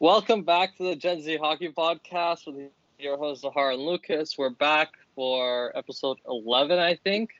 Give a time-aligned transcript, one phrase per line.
[0.00, 2.70] Welcome back to the Gen Z Hockey Podcast with
[3.00, 4.38] your host Zahar and Lucas.
[4.38, 7.30] We're back for episode 11, I think.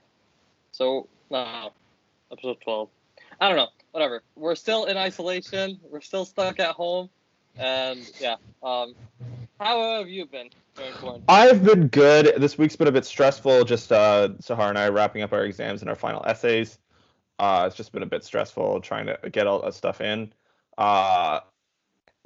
[0.73, 1.71] So, no,
[2.33, 2.89] episode 12.
[3.41, 3.69] I don't know.
[3.93, 4.23] Whatever.
[4.35, 5.79] We're still in isolation.
[5.89, 7.09] We're still stuck at home.
[7.57, 8.35] And yeah,
[8.65, 8.97] um,
[9.61, 10.51] how have you been?
[11.29, 12.35] I've been good.
[12.39, 13.67] This week's been a bit stressful.
[13.67, 16.81] Just uh, Sahar and I wrapping up our exams and our final essays.
[17.39, 20.33] Uh, it's just been a bit stressful trying to get all that stuff in.
[20.77, 21.39] Uh,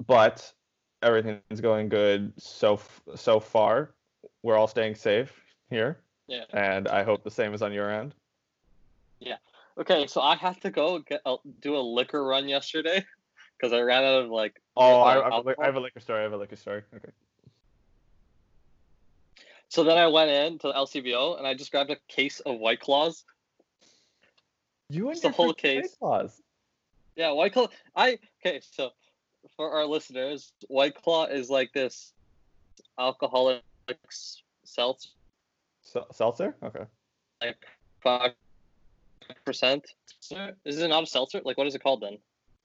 [0.06, 0.52] but
[1.02, 2.80] everything's going good so
[3.14, 3.94] so far.
[4.42, 5.32] We're all staying safe
[5.70, 5.98] here.
[6.28, 6.44] Yeah.
[6.52, 8.14] And I hope the same is on your end.
[9.20, 9.36] Yeah.
[9.78, 13.04] Okay, so I had to go get a, do a liquor run yesterday
[13.58, 14.60] because I ran out of like.
[14.76, 16.20] Oh, I, I, have a, have a liquor story.
[16.20, 16.82] I have a liquor story.
[16.94, 17.10] Okay.
[19.68, 22.58] So then I went in to the LCBO and I just grabbed a case of
[22.58, 23.24] White Claws.
[24.90, 25.96] You and the whole case.
[25.98, 26.42] White Claws.
[27.16, 27.68] Yeah, White Claw.
[27.96, 28.60] I okay.
[28.72, 28.90] So
[29.56, 32.12] for our listeners, White Claw is like this
[32.98, 33.62] alcoholic
[34.64, 35.08] seltzer,
[35.82, 36.56] Se- Seltzer.
[36.62, 36.84] Okay.
[37.42, 37.56] like
[38.02, 38.32] five
[39.44, 39.84] percent.
[40.64, 41.40] Is it not a seltzer?
[41.44, 42.18] Like what is it called then?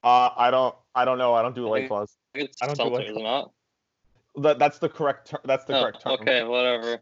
[0.03, 0.75] Uh, I don't.
[0.95, 1.33] I don't know.
[1.33, 2.15] I don't do White Claws.
[2.33, 3.51] It's I don't do seltzer, White is it not?
[4.37, 5.29] That that's the correct.
[5.29, 6.13] Ter- that's the Oh, correct term.
[6.13, 6.99] okay, whatever.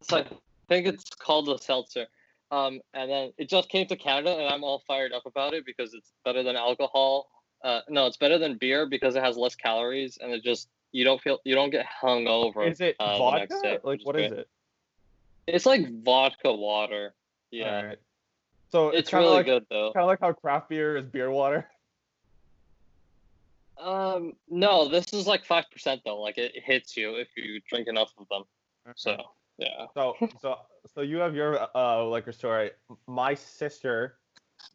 [0.00, 0.24] So I
[0.68, 2.06] think it's called a seltzer.
[2.50, 5.64] Um, and then it just came to Canada, and I'm all fired up about it
[5.66, 7.28] because it's better than alcohol.
[7.64, 11.02] Uh, no, it's better than beer because it has less calories, and it just you
[11.02, 12.70] don't feel you don't get hungover.
[12.70, 13.80] Is it uh, vodka?
[13.82, 14.48] Like what is it?
[15.46, 17.14] It's like vodka water.
[17.50, 17.94] Yeah.
[18.70, 19.92] So it's, it's really like good though.
[19.92, 21.68] kind of like how craft beer is beer water.
[23.76, 26.20] Um, no, this is like five percent though.
[26.20, 28.44] Like it hits you if you drink enough of them.
[28.94, 29.16] So
[29.58, 29.86] yeah.
[29.94, 30.58] So so
[30.94, 32.70] so you have your uh liquor story.
[33.08, 34.18] My sister,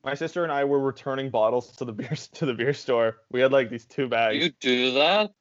[0.04, 3.18] my sister and I were returning bottles to the beer to the beer store.
[3.32, 4.38] We had like these two bags.
[4.44, 5.32] You do that?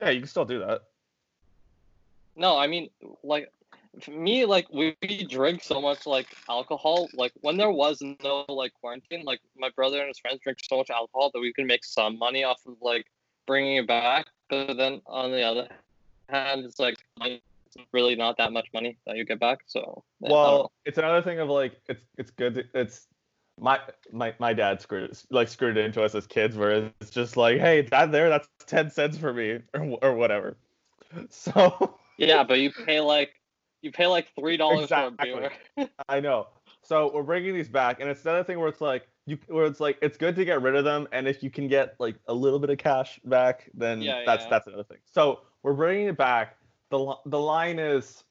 [0.00, 0.82] yeah, you can still do that.
[2.36, 2.88] No, I mean,
[3.24, 3.50] like,
[4.06, 4.96] me, like, we,
[5.28, 7.08] drink so much, like, alcohol.
[7.14, 10.76] Like, when there was no, like, quarantine, like, my brother and his friends drink so
[10.76, 13.06] much alcohol that we could make some money off of, like,
[13.46, 14.26] bringing it back.
[14.48, 15.68] But then, on the other
[16.28, 19.60] hand, it's, like, it's really not that much money that you get back.
[19.66, 20.34] So, yeah, I don't know.
[20.34, 22.54] Well, it's another thing of like it's it's good.
[22.54, 23.07] To, it's
[23.60, 23.80] my
[24.12, 27.58] my my dad screwed like screwed it into us as kids, where it's just like,
[27.58, 30.56] hey, that there, that's ten cents for me or or whatever.
[31.30, 33.40] So yeah, but you pay, like,
[33.80, 35.30] you pay, like, $3 Exactly.
[35.30, 35.88] for a beer.
[36.08, 36.48] I know.
[36.82, 39.80] So we're bringing these back, and it's another thing where it's like you, where it's
[39.80, 42.34] like it's good to get rid of them, and if you can get like a
[42.34, 44.50] little bit of cash back, then Yeah, that's yeah.
[44.50, 44.98] that's another thing.
[45.04, 46.56] So we're bringing it back.
[46.90, 48.24] the The line is,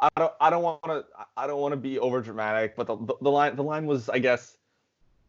[0.00, 1.04] I don't I don't want to
[1.36, 4.08] I don't want to be over dramatic, but the, the the line the line was
[4.08, 4.56] I guess.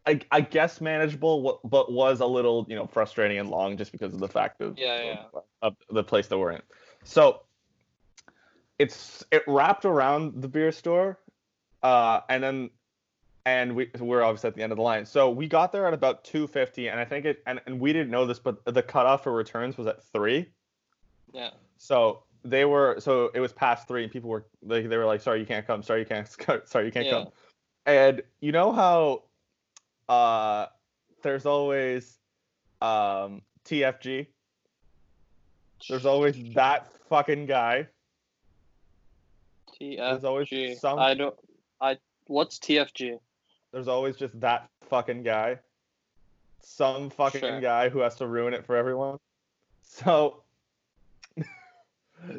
[0.04, 4.12] I, I guess manageable, but was a little, you know, frustrating and long just because
[4.12, 6.62] of the fact of, Yeah, of, of the place that we're in.
[7.04, 7.42] So
[8.80, 11.20] it's it wrapped around the beer store,
[11.84, 12.70] uh, and then
[13.46, 15.06] and we we're obviously at the end of the line.
[15.06, 17.92] So we got there at about two fifty, and I think it and, and we
[17.92, 20.48] didn't know this, but the cutoff for returns was at three.
[21.32, 21.50] Yeah.
[21.78, 25.20] So they were so it was past three, and people were like they were like,
[25.20, 26.28] sorry you can't come, sorry you can't,
[26.66, 27.12] sorry you can't Yeah.
[27.12, 27.28] come.
[27.86, 29.22] And you know how
[30.08, 30.66] uh
[31.22, 32.18] there's always
[32.80, 34.26] um TFG.
[35.88, 37.88] There's always that fucking guy.
[39.80, 40.78] There's always TFG.
[40.78, 41.34] some- I don't,
[41.80, 41.98] I,
[42.28, 43.18] what's TFG?
[43.72, 45.58] There's always just that fucking guy.
[46.60, 47.60] Some fucking Sure.
[47.60, 49.18] guy who has to ruin it for everyone.
[49.82, 50.44] So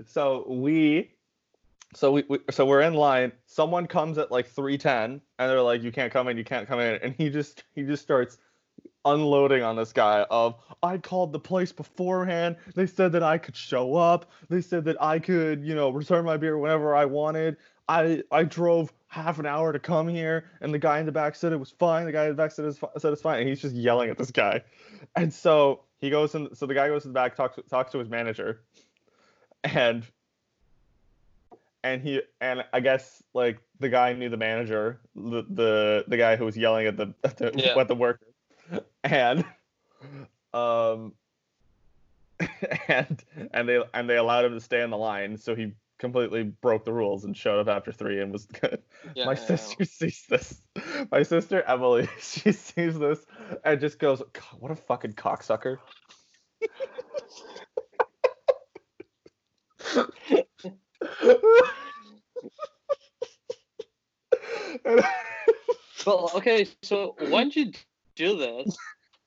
[0.08, 1.12] so we
[1.96, 3.32] so we, we so we're in line.
[3.46, 6.80] Someone comes at like 310 and they're like you can't come in, you can't come
[6.80, 8.38] in and he just he just starts
[9.06, 12.56] unloading on this guy of I called the place beforehand.
[12.76, 14.32] They said that I could show up.
[14.50, 17.58] They said that I could, you know, return my beer whenever I wanted.
[17.88, 21.36] I I drove half an hour to come here, and the guy in the back
[21.36, 22.06] said it was fine.
[22.06, 24.18] The guy in the back said it's, said it's fine, and he's just yelling at
[24.18, 24.64] this guy.
[25.16, 26.56] And so he goes in.
[26.56, 28.62] So the guy goes to the back, talks talks to his manager,
[29.64, 30.06] and
[31.84, 36.36] and he and I guess like the guy knew the manager, the the, the guy
[36.36, 37.78] who was yelling at the at the, Yeah.
[37.80, 38.28] at the worker,
[39.04, 39.46] and
[40.54, 41.14] um
[42.88, 43.24] and
[43.54, 46.84] and they and they allowed him to stay on the line, so he completely broke
[46.84, 48.82] the rules and showed up after three and was good.
[49.16, 49.56] Yeah, my yeah, yeah.
[49.56, 50.62] sister sees this.
[51.12, 53.26] My sister Emily, she sees this
[53.64, 54.22] and just goes,
[54.60, 55.78] "What a fucking cocksucker!"
[66.06, 67.74] Well, okay, so when did you
[68.16, 68.76] do this?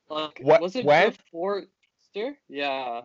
[0.08, 1.10] Like, What- was it when?
[1.10, 1.64] before
[2.16, 2.38] after.
[2.48, 3.02] Yeah.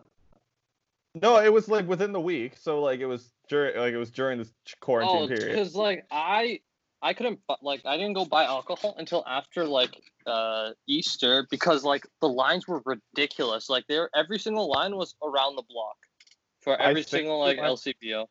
[1.14, 4.10] No, it was like within the week, so like it was during like it was
[4.10, 4.50] during this
[4.80, 5.48] quarantine Oh, period.
[5.48, 6.60] because like I
[7.02, 12.06] I couldn't like I didn't go buy alcohol until after like uh Easter because like
[12.22, 13.68] the lines were ridiculous.
[13.68, 15.96] Like there every single line was around the block
[16.62, 18.26] for every think single we like went- LCBO.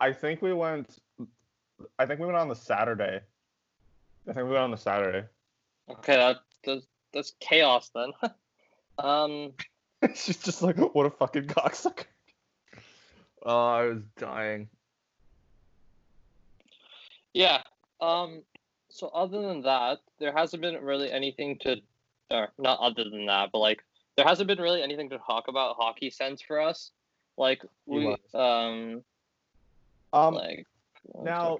[0.00, 0.98] I think we went.
[1.98, 3.20] I think we went on the Saturday.
[4.28, 5.26] I think we went on the Saturday.
[5.90, 8.12] Okay, that that's, that's chaos then.
[8.98, 9.52] um
[10.14, 12.04] She's just like, what a fucking cocksucker.
[13.42, 14.68] Oh, I was dying.
[17.32, 17.62] yeah.
[18.00, 18.42] Um
[18.88, 21.76] so other than that, there hasn't been really anything to
[22.30, 23.82] or not other than that, but like
[24.16, 26.90] there hasn't been really anything to talk about hockey sense for us.
[27.36, 28.18] Like we was.
[28.34, 29.02] um
[30.12, 30.66] Um, like
[31.22, 31.58] now-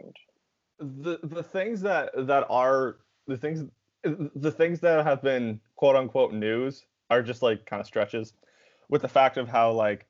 [0.78, 2.96] the the things that that are
[3.26, 3.64] the things
[4.02, 8.34] the things that have been quote unquote news are just like kind of stretches
[8.88, 10.06] with the fact of how like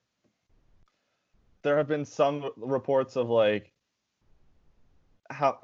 [1.63, 3.73] there have been some reports of like
[5.31, 5.59] how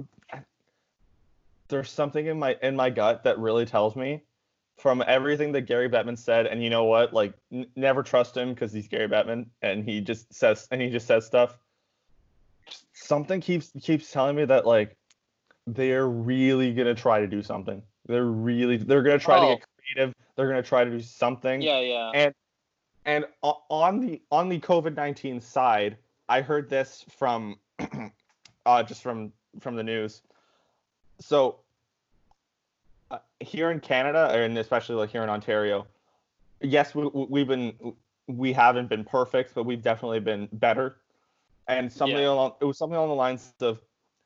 [1.68, 4.22] there's something in my in my gut that really tells me
[4.82, 8.52] from everything that Gary Bettman said and you know what like n- never trust him
[8.52, 11.56] because he's Gary Bettman and he just says and he just says stuff
[12.92, 14.96] something keeps keeps telling me that like
[15.68, 17.80] they're really gonna try to do something.
[18.06, 19.54] They're really they're gonna try to Oh.
[19.56, 20.14] get creative.
[20.34, 21.62] They're gonna try to do something.
[21.62, 22.10] Yeah, yeah.
[22.14, 22.34] And
[23.04, 25.96] and on the on the COVID nineteen side,
[26.28, 27.60] I heard this from
[28.66, 30.22] uh just from from the news.
[31.20, 31.60] So
[33.12, 35.86] uh, here in Canada, and especially like here in Ontario,
[36.60, 37.74] yes, we, we- we've been
[38.28, 40.96] we haven't been perfect, but we've definitely been better.
[41.68, 42.30] And something Yeah.
[42.30, 43.80] along it was something along the lines of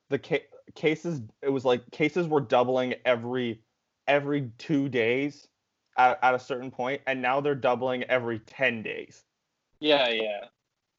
[0.09, 1.21] the ca- cases.
[1.43, 3.61] It was like cases were doubling every
[4.07, 5.49] every two days
[5.99, 9.25] at, at a certain point, and now they're doubling every ten days.
[9.81, 10.45] Yeah, yeah.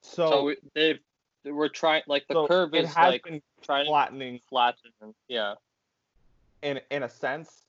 [0.01, 0.99] So, So we, they
[1.45, 4.41] we're trying like the so curve it is has like been trying to flattening.
[5.27, 5.53] Yeah.
[6.61, 7.66] in in a sense.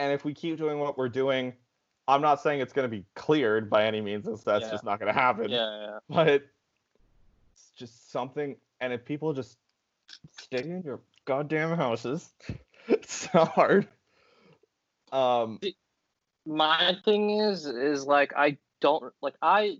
[0.00, 1.52] And if we keep doing what we're doing,
[2.08, 4.24] I'm not saying it's going to be cleared by any means.
[4.24, 4.70] That's, that's Yeah.
[4.70, 5.50] just not going to happen.
[5.50, 5.98] Yeah, yeah.
[6.08, 8.56] But it's just something.
[8.80, 9.58] And if people just
[10.38, 12.30] stay in your goddamn houses,
[12.88, 13.86] it's so hard.
[15.12, 15.60] Um,
[16.46, 19.76] My thing is is like I don't like I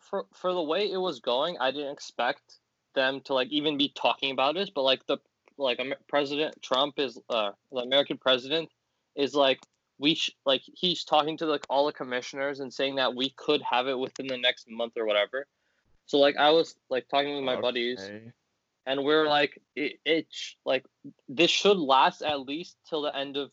[0.00, 2.60] for for the way it was going, I didn't expect
[2.94, 5.18] them to like even be talking about this, but like the
[5.58, 8.70] like President Trump is uh the American president
[9.18, 9.60] is like
[9.98, 13.60] we sh- like he's talking to like all the commissioners and saying that we could
[13.62, 15.46] have it within the next month or whatever.
[16.06, 17.98] So like I was like talking with my buddies
[18.86, 20.84] and we're like it, it sh- like
[21.28, 23.50] this should last at least till the end of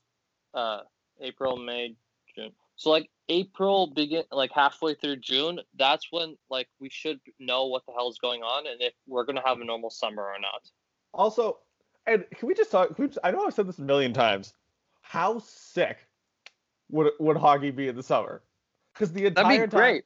[0.53, 0.79] uh
[1.21, 1.93] april may
[2.35, 7.65] june so like april begin like halfway through june that's when like we should know
[7.65, 10.39] what the hell is going on and if we're gonna have a normal summer or
[10.39, 10.61] not
[11.13, 11.59] Also,
[12.07, 12.95] and can we just talk?
[12.95, 14.53] Can we just, I know I've said this a million times.
[15.07, 15.97] How sick
[16.89, 18.41] would would hockey be in the summer?
[18.93, 20.03] Because the entire that'd be time, great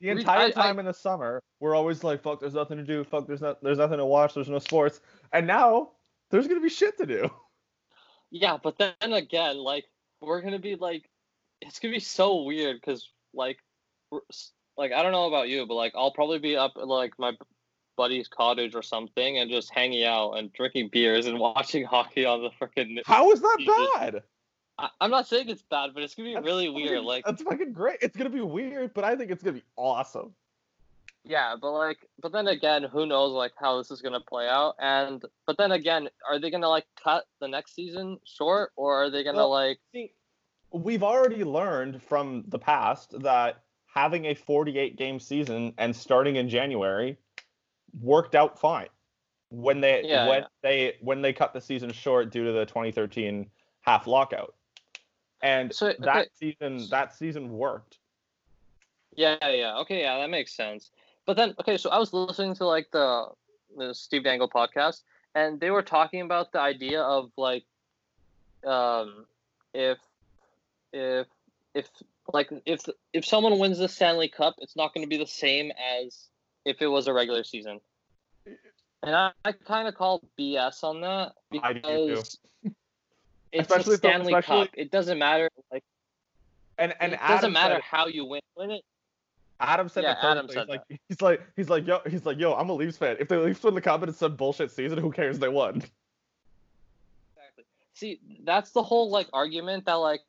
[0.00, 2.84] the entire I- I- time in the summer, we're always like, "Fuck, there's nothing to
[2.84, 3.04] do.
[3.04, 4.34] Fuck, there's not, there's nothing to watch.
[4.34, 5.00] There's no sports."
[5.32, 5.90] And now
[6.30, 7.30] there's gonna be shit to do.
[8.30, 9.86] yeah but then again like
[10.20, 11.08] we're gonna be like
[11.62, 13.58] it's gonna be so weird because like
[14.76, 17.32] like i don't know about you but like i'll probably be up at like my
[17.96, 22.42] buddy's cottage or something and just hanging out and drinking beers and watching hockey on
[22.42, 24.22] the freaking How is that bad?
[24.78, 26.90] I, I'm not saying it's bad, but it's gonna be That's really weird.
[26.90, 27.98] fucking- Like, that's fucking great.
[28.00, 30.34] It's gonna be weird, but I think it's gonna be awesome.
[31.24, 34.74] yeah, but like, but then again, who knows like how this is gonna play out?
[34.78, 39.10] And but then again, are they gonna like cut the next season short, or are
[39.10, 39.78] they gonna Well, like?
[39.92, 40.12] See,
[40.72, 46.48] we've already learned from the past that having a 48 game season and starting in
[46.48, 47.16] January
[48.00, 48.88] worked out fine.
[49.50, 50.46] When they Yeah, when yeah.
[50.62, 54.54] they when they cut the season short due to the 2013 half lockout.
[55.42, 56.28] And So, that okay.
[56.34, 57.98] season that season worked.
[59.14, 60.90] Yeah, yeah, okay, yeah, that makes sense.
[61.26, 63.26] But then, okay, so I was listening to like the
[63.76, 65.02] the Steve Dangle podcast,
[65.34, 67.64] and they were talking about the idea of like,
[68.66, 69.26] um,
[69.74, 69.98] if
[70.92, 71.26] if
[71.74, 71.88] if
[72.32, 72.80] like if
[73.12, 76.28] if someone wins the Stanley Cup, it's not going to be the same as
[76.64, 77.80] if it was a regular season.
[79.02, 82.06] And I, I kind of call BS on that I do too.
[82.06, 82.38] because
[83.52, 84.74] it's Especially the- Stanley especially- Cup.
[84.76, 85.48] It doesn't matter.
[85.72, 85.84] Like
[86.78, 88.40] And and it Adam doesn't matter said- how you win.
[88.56, 88.82] Win it.
[89.60, 92.38] Adam said Yeah, it Adam said he's like, he's like he's like yo he's like
[92.38, 93.16] yo I'm a Leafs fan.
[93.18, 95.38] If the Leafs win the cup and it's some bullshit season, who cares?
[95.40, 95.82] They won.
[97.36, 97.64] Exactly.
[97.94, 100.20] See, that's the whole like argument that like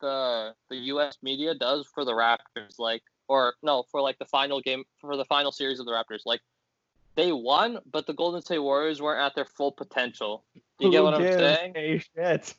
[0.00, 1.16] the the U.S.
[1.22, 5.24] media does for the Raptors, like, or no, for like the final game for the
[5.24, 6.40] final series of the Raptors, like,
[7.16, 10.44] they won, but the Golden State Warriors weren't at their full potential.
[10.78, 11.72] You get what I'm saying?
[11.76, 12.54] a shit.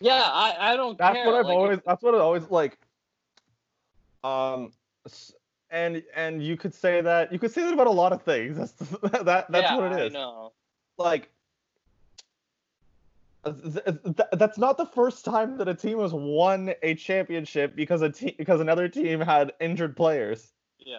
[0.00, 1.06] Yeah, I, I don't care.
[1.06, 1.26] That's care.
[1.26, 1.78] what I've like, always.
[1.86, 2.78] That's what I always like.
[4.24, 4.72] Um,
[5.70, 8.56] and and you could say that you could say that about a lot of things.
[8.58, 10.52] That's that that's yeah, what it I know.
[10.98, 11.30] Like.
[13.44, 18.02] th- th- that's not the first time that a team has won a championship because
[18.02, 20.52] a team because another team had injured players.
[20.78, 20.98] Yeah,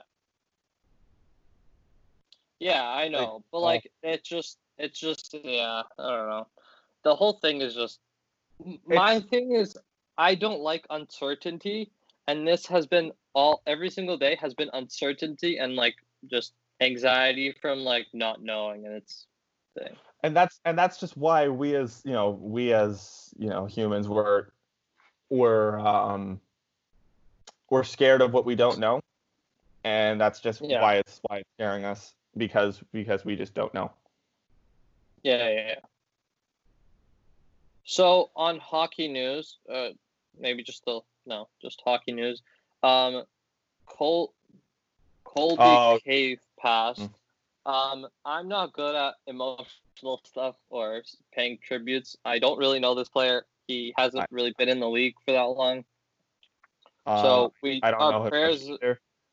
[2.59, 3.61] Yeah, I know, but oh.
[3.61, 6.47] like it just it's just yeah, I don't know.
[7.03, 7.99] The whole thing is just
[8.85, 9.77] my It's- thing is
[10.17, 11.91] I don't like uncertainty
[12.27, 15.95] and this has been all every single day has been uncertainty and like
[16.27, 19.25] just anxiety from like not knowing and it's
[19.77, 19.95] thing.
[20.23, 24.07] and that's and that's just why we as you know we as you know humans
[24.07, 24.53] were
[25.29, 26.39] we're um
[27.69, 29.01] we're scared of what we don't know
[29.83, 30.81] and that's just Yeah.
[30.81, 33.91] why it's why it's scaring us because because we just don't know
[35.23, 35.79] Yeah, yeah, yeah.
[37.85, 39.89] So on hockey news, uh,
[40.39, 42.41] maybe just the no, just hockey news.
[42.81, 43.23] Um,
[43.85, 44.33] Col
[45.23, 45.99] Colby Oh.
[46.03, 47.01] Cave passed.
[47.01, 47.09] Mm.
[47.65, 51.01] Um, I'm not good at emotional stuff or
[51.33, 52.17] paying tributes.
[52.25, 53.45] I don't really know this player.
[53.67, 55.85] He hasn't really been in the league for that long.
[57.05, 58.69] Uh, so we i don't our know prayers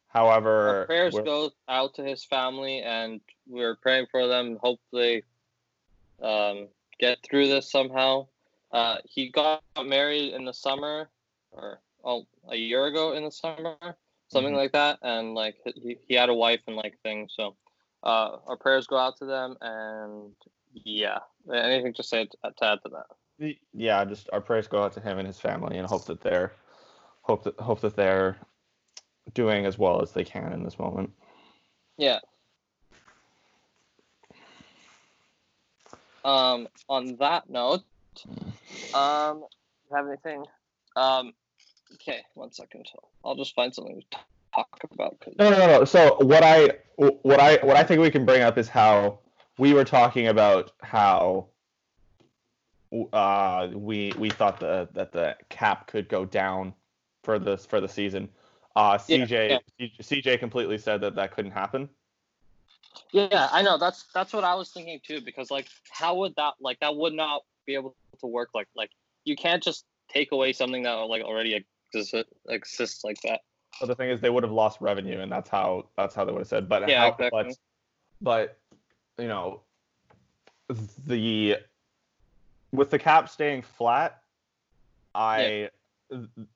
[0.09, 4.59] however our prayers go out to his family, and we're praying for them.
[4.61, 5.23] Hope they
[6.23, 8.27] um, get through this somehow.
[8.73, 11.11] Uh, he got married in the summer,
[11.51, 13.77] or oh, a year ago in the summer,
[14.29, 14.57] something Mhm.
[14.57, 17.35] like that, and like he, he had a wife and like things.
[17.35, 17.57] So
[18.03, 20.35] uh, our prayers go out to them, and
[20.73, 21.19] yeah,
[21.53, 23.07] anything to say to, to add to that?
[23.73, 26.53] yeah just our prayers go out to him and his family and hope that they're
[27.23, 28.37] hope that hope that they're
[29.33, 31.11] doing as well as they can in this moment
[31.97, 32.19] Yeah.
[36.25, 37.83] Um, on that note,
[38.95, 39.45] um,
[39.91, 40.45] you have anything?
[40.97, 41.33] Um,
[41.95, 42.87] okay, one second.
[43.25, 44.19] I'll just find something to
[44.55, 45.19] talk about.
[45.21, 45.85] 'cause- No, no, no, no.
[45.85, 49.21] So what I what I what I think we can bring up is how
[49.59, 51.49] we were talking about how
[53.13, 56.75] uh we we thought the that the cap could go down
[57.23, 58.29] for this for the season.
[58.77, 59.89] Uh Yeah, CJ yeah.
[60.03, 61.89] CJ completely said that that couldn't happen.
[63.13, 63.79] Yeah, I know.
[63.79, 65.21] That's that's what I was thinking too.
[65.21, 68.51] Because like, how would that like that would not be able to work?
[68.55, 68.91] Like like
[69.25, 72.15] you can't just take away something that like already exists
[72.49, 73.41] exists like that.
[73.81, 76.33] But the thing is, they would have lost revenue, and that's how that's how they
[76.33, 76.69] would have said.
[76.69, 77.57] But Yeah, how, exactly.
[78.21, 78.59] but
[79.17, 79.63] but you know
[81.07, 81.57] the
[82.73, 84.23] with the cap staying flat,
[85.15, 85.71] I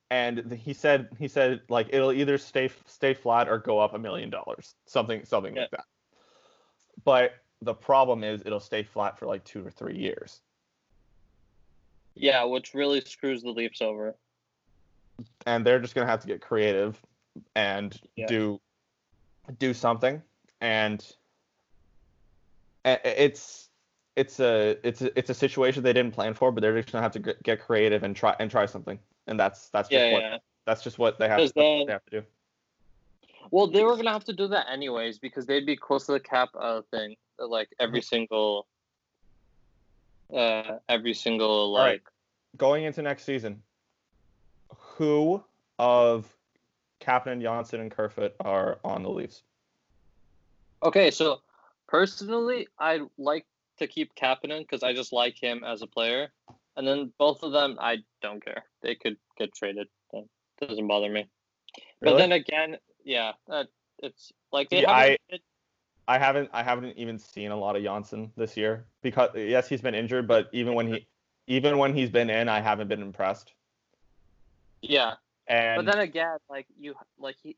[0.09, 3.99] and he said he said like it'll either stay stay flat or go up a
[3.99, 5.61] million dollars, something something Yeah.
[5.61, 5.85] like that.
[7.05, 10.41] But the problem is it'll stay flat for like two or three years.
[12.15, 14.15] Yeah, which really screws the Leafs over.
[15.45, 17.01] and they're just gonna have to get creative
[17.55, 18.25] and Yeah.
[18.25, 18.59] do
[19.59, 20.21] do something
[20.59, 21.15] and
[22.83, 23.69] it's
[24.17, 27.01] it's a it's a, it's a situation they didn't plan for but they're just gonna
[27.01, 30.21] have to get creative and try and try something and that's that's just Yeah, what
[30.21, 30.37] yeah.
[30.65, 32.25] that's just what they have, Because that's what then- they have to do
[33.51, 36.19] Well, they were gonna have to do that anyways because they'd be close to the
[36.19, 38.05] cap uh, thing, like every Mm-hmm.
[38.05, 38.67] single,
[40.33, 41.93] uh, every single right.
[41.93, 42.03] like.
[42.57, 43.61] going into next season
[44.77, 45.43] who
[45.79, 46.33] of
[47.01, 49.43] Kapanen, Johnsson, and Kerfoot are on the Leafs
[50.83, 51.41] Okay, so
[51.87, 53.45] personally, I like
[53.79, 56.29] to keep Kapanen because I just like him as a player,
[56.77, 58.65] and then both of them, I don't care.
[58.81, 59.87] They could get traded.
[60.13, 60.25] That
[60.61, 61.27] doesn't bother me.
[62.01, 63.67] But then again, yeah, that
[63.99, 65.21] it's like they See, I- haven't.
[65.29, 65.41] it-
[66.07, 69.81] I haven't I haven't even seen a lot of Johnsson this year because yes he's
[69.81, 71.07] been injured but even when he
[71.47, 73.53] even when he's been in I haven't been impressed
[74.81, 75.13] yeah,
[75.47, 77.55] and but then again, like you, like he,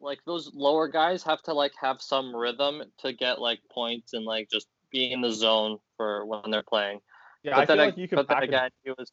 [0.00, 4.24] like those lower guys have to like have some rhythm to get like points and
[4.24, 7.00] like just be in the zone for when they're playing.
[7.42, 9.10] yeah but I feel then, like you could package, again, he was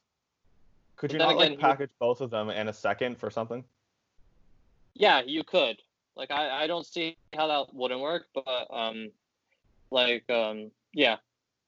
[0.96, 3.64] could you not again, like was- package both of them in a second for something
[4.96, 5.78] Yeah, you could.
[6.16, 9.12] Like I, I don't see how that wouldn't work, but um
[9.92, 11.18] like um yeah,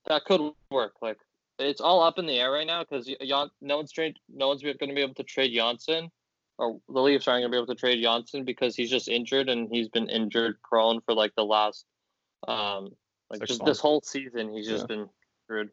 [0.07, 0.93] that could work.
[1.01, 1.17] Like
[1.59, 3.09] it's all up in the air right now because
[3.61, 6.09] no one's trade, no one's going to be able to trade Johnsson,
[6.57, 9.47] or the Leafs aren't going to be able to trade Johnsson because he's just injured
[9.47, 11.85] and he's been injured prone for like the last
[12.47, 12.89] um
[13.29, 13.77] like Six just months.
[13.77, 14.95] this whole season he's just Yeah.
[14.95, 15.09] been
[15.45, 15.69] screwed.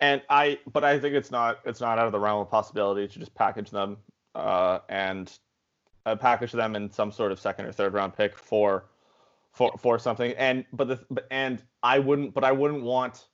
[0.00, 3.06] and I, but I think it's not it's not out of the realm of possibility
[3.08, 3.98] to just package them
[4.34, 5.36] uh, and
[6.06, 8.86] uh, package them in some sort of second or third round pick for
[9.52, 10.32] for for something.
[10.32, 13.26] And but the but, and I wouldn't, but I wouldn't want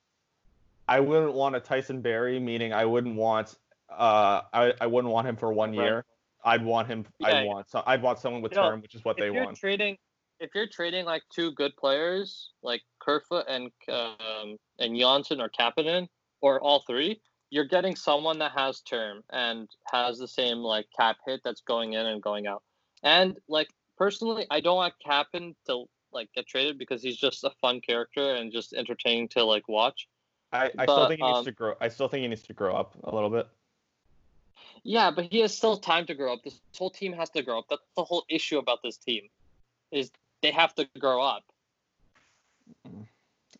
[0.88, 3.56] I wouldn't want a Tyson Barrie, meaning I wouldn't want
[3.90, 5.84] uh I, I wouldn't want him for one Right.
[5.84, 6.04] year.
[6.44, 7.06] I'd want him.
[7.18, 9.20] Yeah, I'd want so I'd want someone with You know, term, which is what if
[9.20, 9.56] they you're want.
[9.56, 9.98] trading,
[10.38, 16.08] if you're trading like two good players, like Kerfoot and um, and Johnsson or Kapanen,
[16.40, 21.16] or all three, you're getting someone that has term and has the same like cap
[21.26, 22.62] hit that's going in and going out.
[23.02, 27.50] And like personally, I don't want Kapanen to like get traded because he's just a
[27.60, 30.08] fun character and just entertaining to like watch.
[30.52, 31.74] I, I still think he needs um, to grow.
[31.80, 33.46] I still think he needs to grow up a little bit.
[34.82, 36.42] Yeah, but he has still time to grow up.
[36.42, 37.66] This whole team has to grow up.
[37.68, 39.28] That's the whole issue about this team,
[39.92, 40.10] is
[40.42, 41.44] they have to grow up.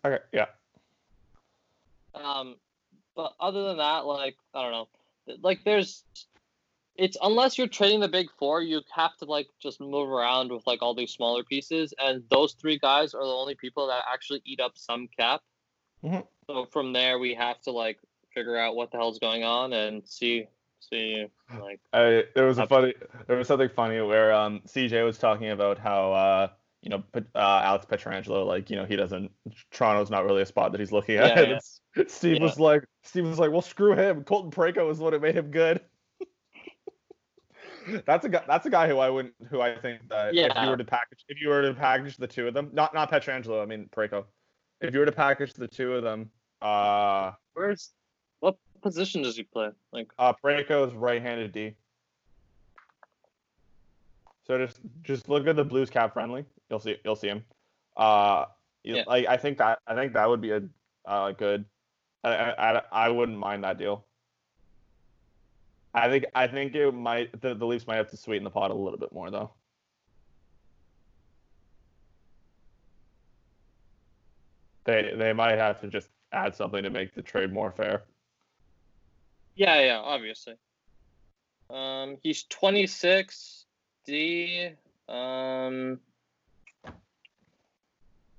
[0.04, 0.46] Okay, yeah.
[2.14, 2.56] Um,
[3.20, 4.88] but other than that, like I don't know,
[5.42, 6.04] like there's,
[6.96, 10.66] it's unless you're trading the big four, you have to like just move around with
[10.66, 14.40] like all these smaller pieces, and those three guys are the only people that actually
[14.46, 15.42] eat up some cap.
[16.02, 16.26] Mhm.
[16.46, 17.98] So from there, we have to like
[18.32, 20.46] figure out what the hell's going on and see
[20.80, 21.26] see
[21.60, 22.94] like I, there was a funny
[23.26, 26.48] there was something funny where um CJ was talking about how uh
[26.82, 29.30] you know uh, Alex Pietrangelo like you know he doesn't
[29.70, 31.36] Toronto's not really a spot that he's looking at.
[31.36, 31.58] Yeah,
[31.96, 32.04] yeah.
[32.08, 32.42] Steve Yeah.
[32.42, 35.50] was like Steve was like well screw him Colton Parayko is what it made him
[35.50, 35.80] good.
[38.06, 40.68] that's a guy that's a guy who I wouldn't who I think that if you
[40.68, 43.62] were to package if you were to package the two of them not not Pietrangelo
[43.62, 44.24] I mean Parayko
[44.80, 46.30] if you were to package the two of them
[46.62, 47.90] uh where's
[48.40, 49.70] what position does he play?
[49.92, 51.74] Like Uh, is right-handed D.
[54.46, 56.44] So just just look at the Blues cap friendly.
[56.70, 57.44] You'll see you'll see him.
[57.96, 58.46] Uh,
[58.84, 59.04] you- Yeah.
[59.06, 60.62] like I think that I think that would be a
[61.04, 61.64] uh good.
[62.24, 64.04] I, I I- I wouldn't mind that deal.
[65.92, 68.70] I think I think it might the, the Leafs might have to sweeten the pot
[68.70, 69.50] a little bit more though.
[74.84, 78.04] They they might have to just add something to make the trade more fair.
[79.56, 80.54] Yeah, yeah, obviously.
[81.68, 83.66] Um, he's 26.
[84.06, 84.70] D.
[85.08, 86.00] Um,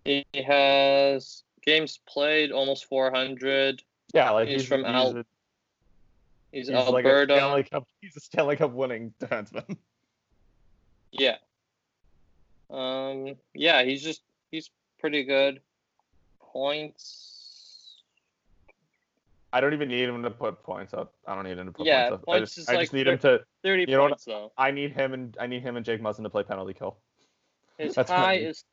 [0.05, 3.81] he has games played almost 400.
[4.13, 5.25] Yeah, like He's he's, from he's Al- a-
[6.51, 7.35] He's, He's like a Alberta.
[7.37, 7.87] Stanley Cup.
[8.01, 9.77] He's a Stanley Cup winning defenseman.
[11.11, 11.37] yeah.
[12.69, 15.61] Um, yeah, he's just he's pretty good.
[16.41, 18.01] Points.
[19.53, 21.13] I don't even need him to put points up.
[21.27, 22.21] I don't need him to put Yeah, points up.
[22.21, 23.41] I points just, is I like just need him to.
[23.63, 24.51] 30 You know what- points though.
[24.57, 26.97] I need him and I need him and Jake Muzzin to play penalty kill.
[27.77, 28.63] His that's high is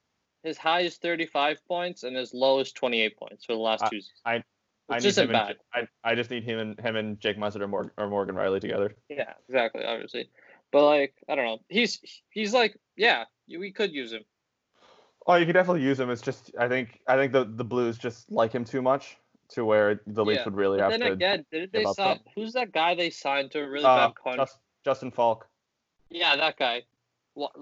[0.42, 3.88] his high is 35 points and his low is 28 points for the last I-
[3.88, 4.20] two seasons.
[4.24, 4.42] I
[4.86, 7.60] Which need isn't him and I, I just need him and him and Jake Muzzin
[7.60, 8.94] or, Morgan, or Morgan Rielly together.
[9.08, 9.84] Yeah, exactly.
[9.84, 10.30] Obviously,
[10.72, 11.58] but like I don't know.
[11.68, 14.24] He's he's like yeah, we could use him.
[15.26, 16.08] Oh, you could definitely use him.
[16.08, 19.18] It's just I think I think the the Blues just like him too much
[19.50, 21.12] to where the Leafs Yeah, would really But have then to.
[21.12, 22.20] again, did they sign?
[22.34, 24.50] Who's that guy they signed to a really uh, bad contract?
[24.52, 25.46] Just, Justin Faulk.
[26.10, 26.82] Yeah, that guy.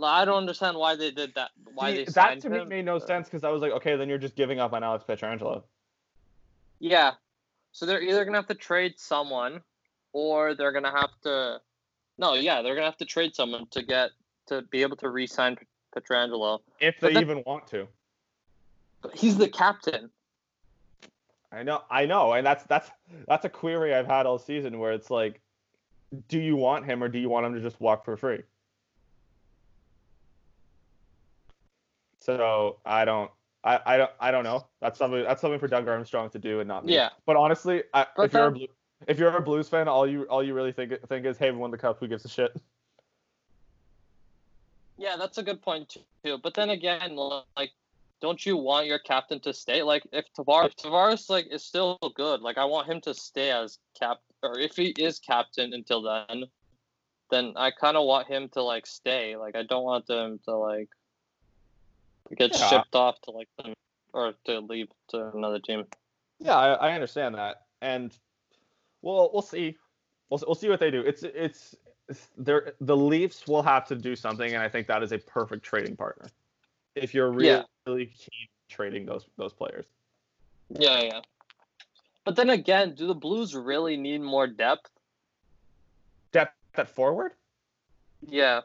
[0.02, 1.50] I don't understand why they did that.
[1.74, 4.08] Why See, they that to me made no sense because I was like, okay, then
[4.08, 5.62] you're just giving up on Alex Pietrangelo.
[6.78, 7.12] Yeah,
[7.72, 9.60] so they're either gonna have to trade someone,
[10.12, 11.60] or they're gonna have to.
[12.18, 14.10] No, yeah, they're gonna have to trade someone to get
[14.46, 15.58] to be able to re-sign
[15.94, 16.60] Pietrangelo.
[16.80, 17.86] If they even want to.
[19.02, 20.10] But he's the captain.
[21.52, 22.90] I know, I know, and that's that's
[23.28, 25.40] that's a query I've had all season where it's like,
[26.28, 28.42] do you want him or do you want him to just walk for free?
[32.26, 33.30] So I don't,
[33.62, 34.66] I, I don't, I don't know.
[34.80, 36.94] That's something that's something for Doug Armstrong to do and not me.
[36.94, 37.10] Yeah.
[37.24, 38.66] But honestly, I, But if you're a Blue,
[39.06, 41.58] if you're a Blues fan, all you all you really think think is, hey, we
[41.58, 42.00] won the cup.
[42.00, 42.60] Who gives a shit?
[44.98, 46.38] Yeah, that's a good point too.
[46.42, 47.14] But then again,
[47.56, 47.70] like,
[48.20, 49.82] don't you want your captain to stay?
[49.82, 53.52] Like, if Tavares, if Tavares like is still good, like I want him to stay
[53.52, 56.44] as cap, or if he is captain until then,
[57.30, 59.36] then I kind of want him to like stay.
[59.36, 60.88] Like, I don't want them to like
[62.36, 62.68] get Yeah.
[62.68, 63.74] shipped off to like them
[64.12, 65.84] or to leave to another team.
[66.38, 68.16] Yeah, I, I understand that, and
[69.02, 69.76] we'll we'll see,
[70.30, 71.00] we'll we'll see what they do.
[71.00, 71.74] It's it's,
[72.08, 75.18] it's they're, the Leafs will have to do something, and I think that is a
[75.18, 76.28] perfect trading partner.
[76.94, 77.62] If you're really, Yeah.
[77.86, 79.86] really keen trading those those players,
[80.70, 81.20] Yeah, yeah.
[82.24, 84.90] But then again, do the Blues really need more depth?
[86.32, 87.32] depth at forward.
[88.20, 88.62] Yeah.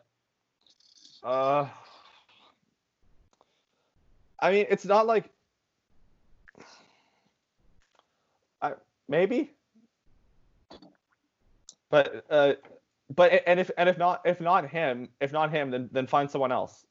[1.24, 1.68] Uh,
[4.42, 5.30] I mean, it's not like
[8.62, 8.74] I
[9.08, 9.52] maybe
[11.92, 12.54] But uh,
[13.14, 16.32] but and if and if not if not him if not him then then find
[16.32, 16.86] someone else.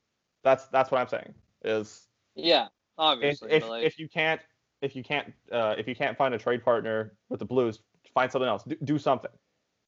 [0.44, 1.34] That's that's what I'm saying.
[1.64, 3.50] Is Yeah, if obviously.
[3.50, 4.40] if, but, like, if you can't
[4.82, 7.80] if you can't uh, if you can't find a trade partner with the Blues,
[8.14, 8.62] find something else.
[8.64, 9.30] Do, do something.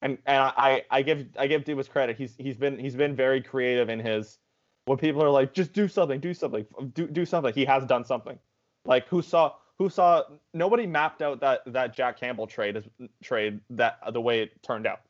[0.00, 2.16] And and I, I give I give Dubas credit.
[2.16, 4.38] He's he's been he's been very creative in his
[4.86, 7.52] when people are like just do something, do something, do do something.
[7.54, 8.38] He has done something.
[8.84, 12.84] Like who saw who saw nobody mapped out that that Jack Campbell trade is
[13.22, 15.00] trade that the way it turned out.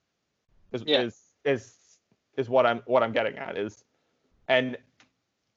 [0.73, 1.03] Is Yeah.
[1.03, 1.75] is is
[2.37, 3.85] is what I'm what I'm getting at is
[4.49, 4.77] and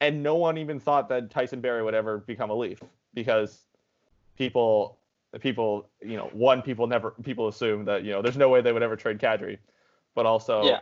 [0.02, 2.82] and no one even thought that Tyson Barrie would ever become a Leaf
[3.14, 3.62] because
[4.38, 4.98] people
[5.40, 8.72] people you know one people never people assume that you know there's no way they
[8.72, 9.58] would ever trade Kadri,
[10.14, 10.80] but also Yeah.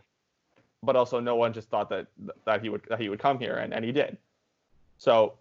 [0.83, 2.07] But also no one just thought that
[2.45, 4.17] that he would that he would come here and, and he did.
[4.97, 5.33] So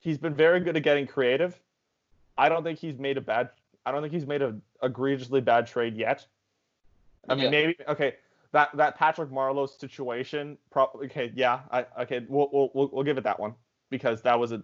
[0.00, 1.58] he's been very good at getting creative.
[2.38, 3.50] I don't think he's made a bad
[3.84, 6.26] I don't think he's made a egregiously bad trade yet.
[7.28, 7.50] I mean Yeah.
[7.50, 8.16] maybe okay
[8.52, 13.18] that that Patrick Marleau situation probably okay yeah I okay we'll, we'll we'll we'll give
[13.18, 13.54] it that one
[13.90, 14.62] because that was a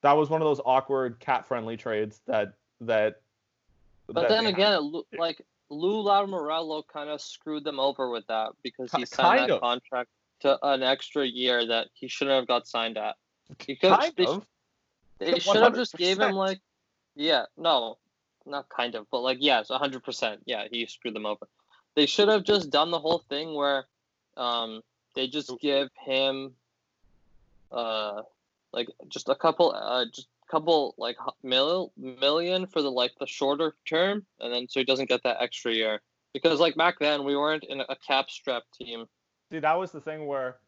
[0.00, 3.20] that was one of those awkward cat friendly trades that that
[4.06, 8.26] But that then again, it looked like Lou Lamoriello kind of screwed them over with
[8.28, 9.60] that because he signed kind that of.
[9.60, 13.16] contract to an extra year that he shouldn't have got signed at.
[13.58, 14.46] Could, kind they, of
[15.18, 16.60] they should have just gave him like,
[17.14, 17.98] yeah, no,
[18.44, 20.42] not kind of, but like yes, hundred percent.
[20.46, 21.46] Yeah, he screwed them over.
[21.94, 23.86] They should have just done the whole thing where,
[24.36, 24.82] um,
[25.14, 26.52] they just give him,
[27.72, 28.22] uh,
[28.72, 33.74] like just a couple, uh, just couple like mil million for the like the shorter
[33.86, 36.00] term, and then so he doesn't get that extra year.
[36.32, 39.06] Because like back then we weren't in a cap strap team.
[39.50, 40.58] See, that was the thing where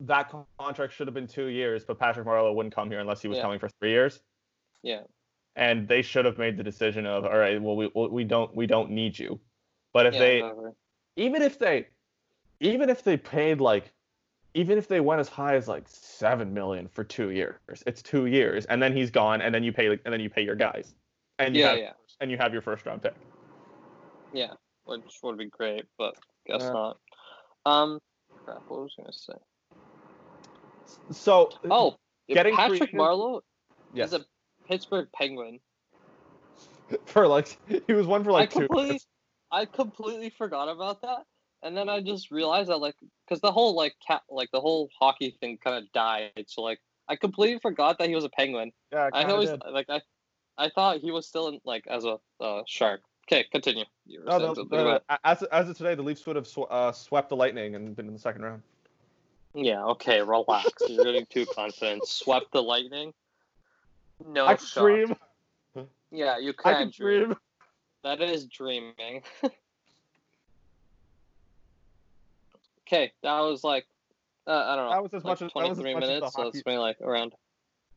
[0.00, 3.28] that contract should have been two years, but Patrick Marleau wouldn't come here unless he
[3.28, 3.42] was Yeah.
[3.42, 4.20] coming for three years.
[4.82, 5.02] Yeah.
[5.56, 8.66] And they should have made the decision of, all right, well, we we don't we
[8.66, 9.40] don't need you.
[9.92, 10.42] But if yeah, they
[11.16, 11.86] even if they
[12.60, 13.92] even if they paid like
[14.54, 18.26] even if they went as high as like seven million for two years, it's two
[18.26, 20.94] years, and then he's gone, and then you pay and then you pay your guys,
[21.38, 23.14] and you yeah, have yeah, and you have your first round pick.
[24.32, 24.52] yeah,
[24.84, 26.72] which would be great, but guess Yeah.
[26.72, 26.98] not.
[27.66, 27.98] Um,
[28.44, 29.32] crap, what was I gonna say?
[31.10, 31.96] So Oh,
[32.28, 33.40] Getting Patrick creative- Marleau
[33.92, 34.24] yes, is a
[34.66, 35.60] Pittsburgh Penguin.
[37.06, 38.68] for like he was one for like I two.
[38.70, 39.06] minutes.
[39.50, 41.24] I completely forgot about that,
[41.64, 42.94] and then I just realized that like,
[43.26, 46.44] because the whole like cat, like the whole hockey thing kind of died.
[46.46, 48.70] So like, I completely forgot that he was a Penguin.
[48.92, 49.62] Yeah, I always did.
[49.70, 50.00] like I,
[50.56, 53.00] I thought he was still in like as a uh, shark.
[53.26, 53.84] Okay, continue.
[54.06, 57.36] No, the, the, as as of today, the Leafs would have sw- uh, swept the
[57.36, 58.62] Lightning and been in the second round.
[59.54, 60.72] Yeah, okay, relax.
[60.88, 62.06] You're getting too confident.
[62.06, 63.14] Swept the lightning.
[64.26, 65.14] No I dream.
[66.10, 67.24] Yeah, you can, I can, can dream.
[67.26, 67.36] dream.
[68.02, 69.22] That is dreaming.
[72.86, 73.86] okay, that was like
[74.46, 74.90] uh, I don't know.
[74.90, 76.42] That was as like much as- that was as 23 much as the minutes, so
[76.48, 77.34] it's been like around.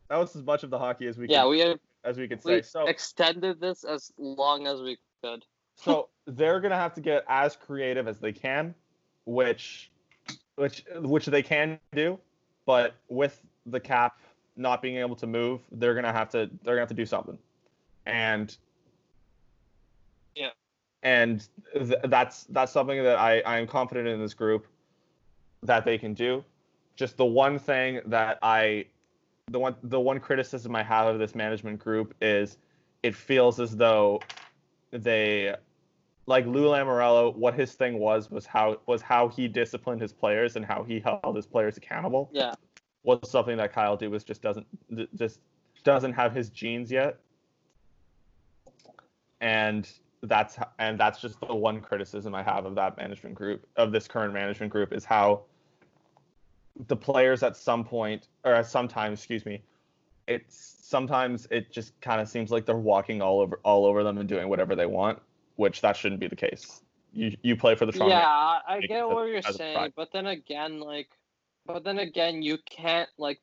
[0.09, 2.43] That was as much of the hockey as we Yeah, could, we as we could
[2.45, 2.61] we say.
[2.61, 5.45] So extended this as long as we could.
[5.75, 8.73] so they're gonna have to get as creative as they can,
[9.25, 9.91] which
[10.55, 12.17] which which they can do,
[12.65, 14.19] but with the cap
[14.55, 17.37] not being able to move, they're gonna have to they're gonna have to do something,
[18.05, 18.55] and
[20.35, 20.51] Yeah.
[21.03, 24.65] and th- that's that's something that I I am confident in this group
[25.63, 26.43] that they can do.
[26.95, 28.85] Just the one thing that I
[29.49, 32.57] the one the one criticism I have of this management group is
[33.03, 34.19] it feels as though
[34.91, 35.55] they
[36.25, 40.55] like Lou Lamoriello, what his thing was was how was how he disciplined his players
[40.55, 42.29] and how he held his players accountable.
[42.33, 42.53] Yeah,
[43.03, 44.67] was something that Kyle Dubas just doesn't
[45.15, 45.39] just
[45.83, 47.17] doesn't have his genes yet,
[49.39, 49.89] and
[50.23, 54.07] that's and that's just the one criticism I have of that management group of this
[54.07, 55.43] current management group is how
[56.87, 59.61] the players at some point or at some time, excuse me,
[60.27, 64.17] it's sometimes it just kind of seems like they're walking all over all over them
[64.17, 65.19] and doing whatever they want,
[65.55, 66.81] which that shouldn't be the case.
[67.13, 70.79] You you play for the Toronto yeah, I get what you're saying, but then again,
[70.79, 71.09] like,
[71.65, 73.39] but then again, you can't like,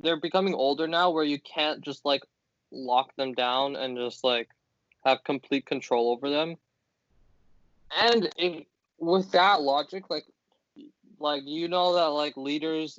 [0.00, 2.22] they're becoming older now, where you can't just like
[2.70, 4.48] lock them down and just like
[5.04, 6.56] have complete control over them.
[7.96, 8.30] And
[8.98, 10.24] with that logic, like,
[11.18, 12.98] like you know that like leaders,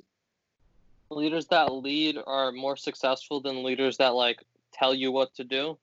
[1.10, 5.78] leaders that lead are more successful than leaders that like tell you what to do.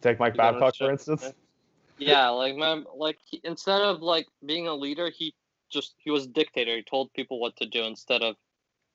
[0.00, 1.32] Take Mike You Babcock for instance.
[2.00, 5.34] Yeah, like my like he, instead of like being a leader, he
[5.68, 6.76] just he was a dictator.
[6.76, 8.36] He told people what to do instead of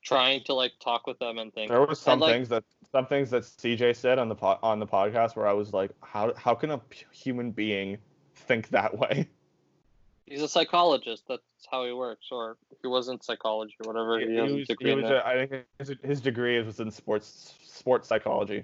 [0.03, 1.69] trying to like talk with them and things.
[1.69, 4.79] There were some like- things that some things that CJ said on the po- on
[4.79, 7.97] the podcast where I was like, how how can a p- human being
[8.35, 9.29] think that way.
[10.25, 11.23] He's a psychologist.
[11.27, 12.27] That's how he works.
[12.31, 15.45] Or he wasn't psychology or whatever, he, He has a degree he was a- I
[15.45, 18.63] think his, his degree was in sports sports psychology.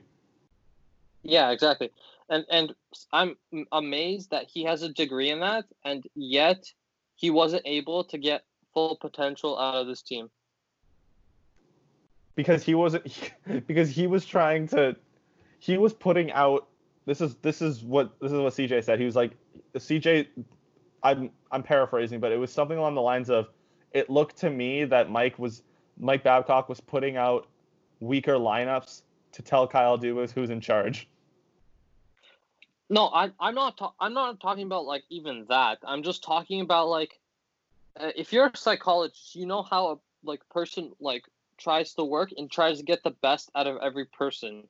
[1.23, 1.89] Yeah, exactly.
[2.29, 2.73] And and
[3.11, 3.35] I'm
[3.71, 6.71] amazed that he has a degree in that, and yet
[7.15, 10.29] he wasn't able to get full potential out of this team.
[12.35, 13.31] Because he wasn't
[13.67, 14.95] because he was trying to
[15.59, 16.67] he was putting out
[17.05, 18.99] this is this is what this is what CJ said.
[18.99, 19.31] He was like
[19.75, 20.27] CJ
[21.03, 23.49] I'm I'm paraphrasing, but it was something along the lines of
[23.91, 25.63] it looked to me that Mike was
[25.97, 27.47] Mike Babcock was putting out
[27.99, 31.07] weaker lineups to tell Kyle Dubas who's in charge.
[32.89, 35.79] No, I I'm not ta- I'm not talking about like even that.
[35.83, 37.19] I'm just talking about like
[37.99, 41.23] uh, if you're a psychologist, you know how a like person like
[41.59, 44.67] tries to work and tries to get the best out of every person.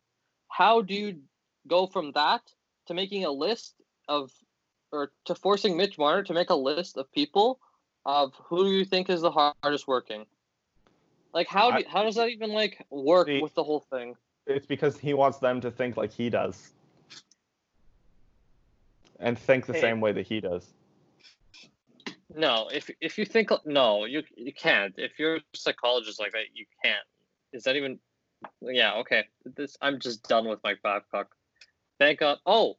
[0.49, 1.21] How do you
[1.67, 2.41] go from that
[2.87, 3.75] to making a list
[4.07, 4.31] of
[4.91, 7.59] or to forcing Mitch Marner to make a list of people
[8.05, 10.25] of who you think is the hardest working?
[11.33, 14.15] Like how do how does that even like work See- with the whole thing?
[14.47, 16.71] It's because he wants them to think like he does.
[19.19, 19.81] And think the Hey.
[19.81, 20.73] same way that he does.
[22.35, 24.93] No, if if you think no, you you can't.
[24.97, 27.05] If you're a psychologist like that, you can't.
[27.53, 27.99] Is that even?
[28.61, 29.25] Yeah, okay.
[29.45, 31.35] This I'm just done with Mike Babcock.
[31.99, 32.37] Thank God.
[32.45, 32.77] Oh,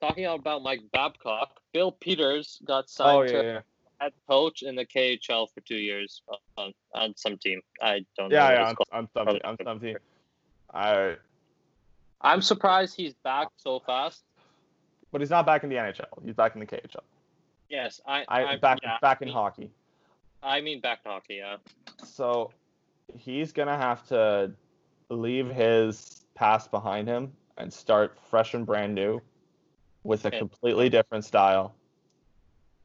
[0.00, 3.60] talking about Mike Babcock, Bill Peters got signed Oh yeah, to yeah.
[4.00, 6.22] head coach in the KHL for two years
[6.58, 7.60] on, on some team.
[7.80, 8.36] I don't know.
[8.36, 8.88] Yeah, what yeah, called.
[8.92, 9.40] I'm something.
[9.44, 9.96] I'm something.
[10.74, 11.16] I
[12.20, 14.24] I'm surprised he's back so fast.
[15.12, 16.24] but he's not back in the NHL.
[16.24, 17.00] He's back in the KHL.
[17.72, 18.24] Yes, I.
[18.28, 19.70] I I'm- back yeah, back in I mean- hockey.
[20.42, 21.36] I mean back to hockey.
[21.36, 21.56] Yeah.
[22.04, 22.52] So
[23.16, 24.52] he's gonna have to
[25.08, 29.20] leave his past behind him and start fresh and brand new
[30.04, 31.74] with a completely different style.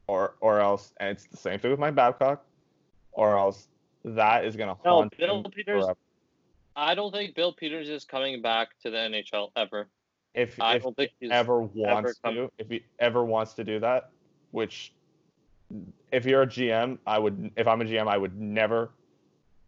[0.06, 2.44] Or or else and it's the same thing with my Babcock.
[3.12, 3.68] Or else
[4.04, 5.98] that is gonna No, haunt Bill him Peters- forever.
[6.76, 9.88] I don't think Bill Peters is coming back to the NHL ever.
[10.32, 13.64] If I if don't think he's ever wants come- to, if he ever wants to
[13.64, 14.12] do that,
[14.50, 14.92] which
[16.12, 18.90] if you're a GM, I would if I'm a GM, I would never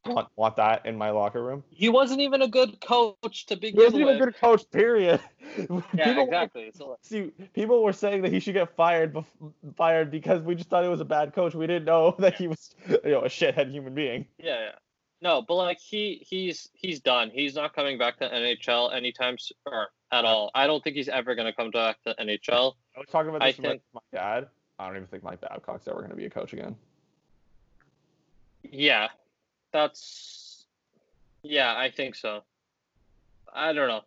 [0.07, 1.63] want, want that in my locker room.
[1.71, 3.93] He wasn't even a good coach to begin with.
[3.95, 5.21] He wasn't even a good coach, period.
[5.93, 6.71] Yeah, people, exactly.
[6.75, 10.71] So, See, people were saying that he should get fired, bef- fired because we just
[10.71, 11.55] thought he was a bad coach.
[11.57, 14.27] We didn't know that he was, you know, a shithead human being.
[14.39, 14.71] yeah, yeah.
[15.23, 17.31] No, but like he he's he's done.
[17.35, 20.51] He's not coming back to NHL anytime soon or at all.
[20.55, 22.75] I don't think he's ever gonna come back to NHL.
[22.97, 24.49] I was talking about I this with think- my dad.
[24.81, 26.75] I don't even think Mike Babcock's ever going to be a coach again.
[28.63, 29.09] Yeah,
[29.73, 30.65] that's
[31.43, 32.43] yeah, I think so.
[33.53, 34.01] I don't know.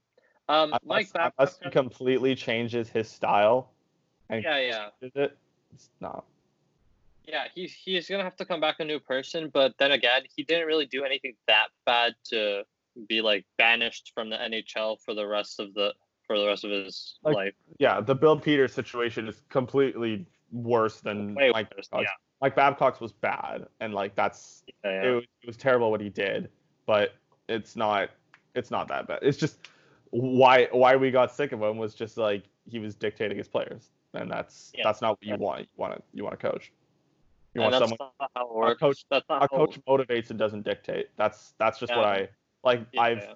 [0.50, 1.34] Um, Mike Babcock.
[1.38, 3.72] unless he completely changes his style
[4.30, 4.88] and Yeah, yeah.
[5.02, 5.38] it,
[5.74, 6.26] it's not.
[7.26, 10.44] Yeah, he's he's gonna have to come back a new person, but then again, he
[10.44, 12.64] didn't really do anything that bad to
[13.08, 15.94] be like banished from the NHL for the rest of the
[16.28, 17.54] for the rest of his Like, life.
[17.80, 22.12] Yeah, the Bill Peters situation is completely worse than Mike worse, Babcock's.
[22.42, 26.10] Mike Babcock's was bad, and like that's Yeah, it, was, it was terrible what he
[26.10, 26.50] did,
[26.86, 27.16] but
[27.50, 28.10] it's not
[28.56, 29.20] it's not that bad.
[29.22, 29.68] It's just
[30.12, 33.90] why why we got sick of him was just like he was dictating his players,
[34.14, 35.62] and that's Yeah, that's not what you want.
[35.62, 36.72] You want to you want a coach.
[37.54, 40.64] You want someone not how it a coach- that's not a coach motivates and doesn't
[40.64, 41.10] dictate.
[41.18, 42.30] That's that's just what I
[42.64, 42.86] like.
[42.92, 43.34] Yeah, I've yeah.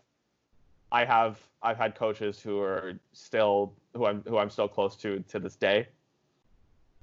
[0.92, 5.20] I have I've had coaches who are still who I'm who I'm still close to
[5.28, 5.88] to this day,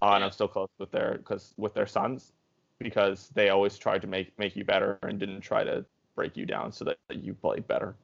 [0.02, 2.32] uh, and I'm still close with their because with their sons
[2.78, 6.46] because they always tried to make make you better and didn't try to break you
[6.46, 7.94] down so that you played better.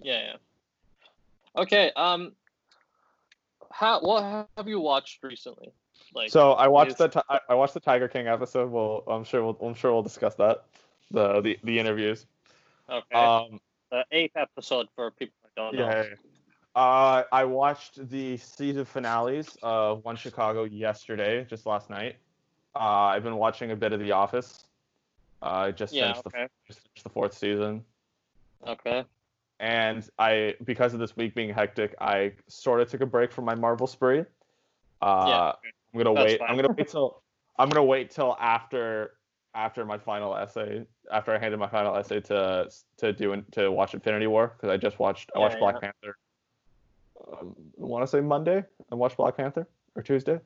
[0.00, 1.62] Yeah, yeah.
[1.62, 1.92] Okay.
[1.96, 2.32] Um.
[3.70, 5.72] How what have you watched recently?
[6.14, 8.70] Like So I watched the Ti- I watched the Tiger King episode.
[8.70, 10.64] Well, I'm sure we'll I'm sure we'll discuss that
[11.10, 12.26] the the, the interviews.
[12.88, 13.60] okay, Um,
[13.90, 15.88] the eighth episode for people that don't know.
[15.88, 16.04] Yeah.
[16.74, 22.16] Uh, I watched the season finales of One Chicago yesterday, just last night.
[22.76, 24.66] Uh, I've been watching a bit of The Office.
[25.42, 26.44] Uh, I just Yeah, finished, okay.
[26.44, 27.84] the, just finished the fourth season,
[28.68, 29.04] Okay.
[29.58, 33.46] and I because of this week being hectic, I sort of took a break from
[33.46, 34.20] my Marvel spree.
[35.00, 35.52] Uh, Yeah,
[35.94, 36.38] I'm gonna That's wait.
[36.38, 36.50] fine.
[36.50, 37.22] I'm gonna wait till
[37.58, 39.12] I'm gonna wait till after
[39.54, 43.72] after my final essay after I handed my final essay to to do in- to
[43.72, 45.80] watch Infinity War because I just watched I Yeah, watched Black yeah.
[45.80, 46.16] Panther.
[47.32, 48.64] Um, I want to say Monday.
[48.90, 50.40] and watch Black Panther or Tuesday.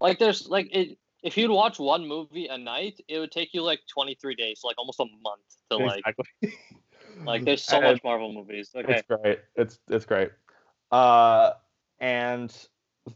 [0.00, 0.98] Like there's like it.
[1.22, 4.78] If you'd watch one movie a night, it would take you like 23 days, like
[4.78, 6.02] almost a month to like.
[6.06, 6.52] Exactly.
[7.24, 8.70] Like there's so And much Marvel movies.
[8.76, 8.92] Okay.
[8.92, 9.40] It's great.
[9.56, 10.30] It's it's great.
[10.92, 11.52] Uh,
[12.00, 12.54] and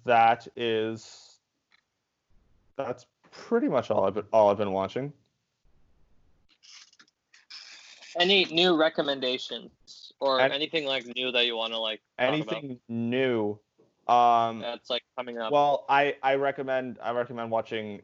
[0.04, 1.38] that is
[2.76, 5.12] that's pretty much all I've been all I've been watching.
[8.18, 12.34] Any new recommendations or An- anything like new that you want to like talk about
[12.54, 13.58] Anything new?
[14.06, 15.52] Um, that's like coming up?
[15.52, 18.02] well, I I recommend I recommend watching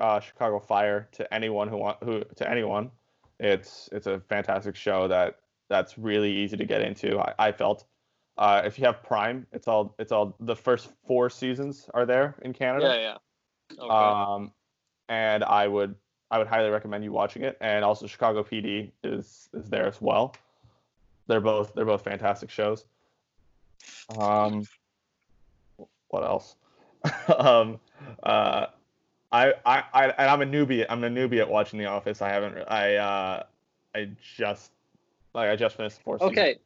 [0.00, 2.90] uh, Chicago Fire to anyone who want who to anyone.
[3.38, 7.18] It's it's a fantastic show that that's really easy to get into.
[7.18, 7.84] I, I felt.
[8.38, 12.36] Uh, if you have Prime, it's all it's all the first four seasons are there
[12.42, 12.86] in Canada.
[12.86, 13.16] yeah,
[13.76, 13.84] yeah.
[13.84, 13.88] Okay.
[13.88, 14.52] Um,
[15.08, 15.94] and I would
[16.30, 17.56] I would highly recommend you watching it.
[17.60, 20.34] And also Chicago PD is is there as well.
[21.30, 22.84] They're both they're both fantastic shows.
[24.18, 24.66] Um,
[26.08, 26.56] what else?
[27.38, 27.78] um,
[28.24, 28.66] uh,
[29.30, 30.84] I, I I and I'm a newbie.
[30.90, 32.20] I'm a newbie at watching The Office.
[32.20, 32.58] I haven't.
[32.66, 33.42] I uh,
[33.94, 34.72] I just
[35.32, 36.32] like I just finished the fourth season.
[36.32, 36.58] Okay.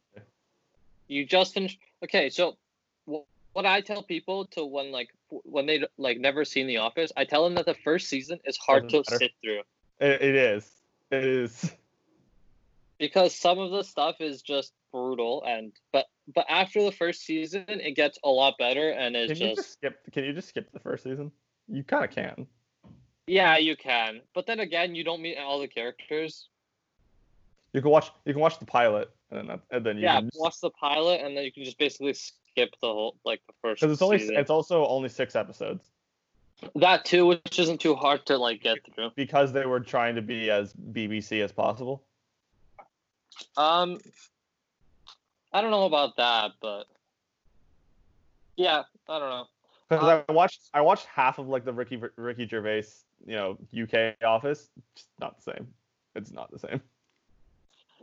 [1.09, 1.77] You just finished.
[2.03, 2.57] Okay, so
[3.05, 7.23] what I tell people to when like when they like never seen The Office, I
[7.23, 9.25] tell them that the first season is hard to Doesn't matter.
[9.25, 9.59] sit through
[9.99, 10.71] It, it is.
[11.11, 11.71] It is.
[12.99, 17.65] Because some of the stuff is just brutal and but but after the first season
[17.67, 19.99] it gets a lot better and it's Can you just just skip?
[20.13, 21.31] Can you just skip the first season?
[21.67, 22.47] You kind of can.
[23.27, 26.49] yeah you can but then again you don't meet all the characters
[27.73, 28.09] You can watch.
[28.25, 30.69] You can watch the pilot, and then and then you yeah can just- watch the
[30.69, 34.01] pilot and then you can just basically skip the whole like the first Because it's
[34.01, 34.37] only season.
[34.37, 35.83] it's also only six episodes
[36.75, 40.21] that too which isn't too hard to like get through because they were trying to
[40.21, 42.05] be as BBC as possible.
[43.57, 43.99] Um,
[45.53, 46.85] I don't know about that, but
[48.55, 49.45] yeah, I don't know.
[49.89, 52.85] Because Um, I watched I watched half of like the Ricky Ricky Gervais
[53.25, 54.71] you know UK Office.
[54.95, 55.67] It's not the same.
[56.15, 56.81] It's not the same.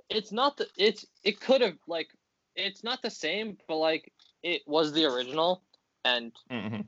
[0.08, 2.08] It's not the it's it could have like
[2.54, 5.62] it's not the same, but like it was the original,
[6.04, 6.80] and Mm-hmm.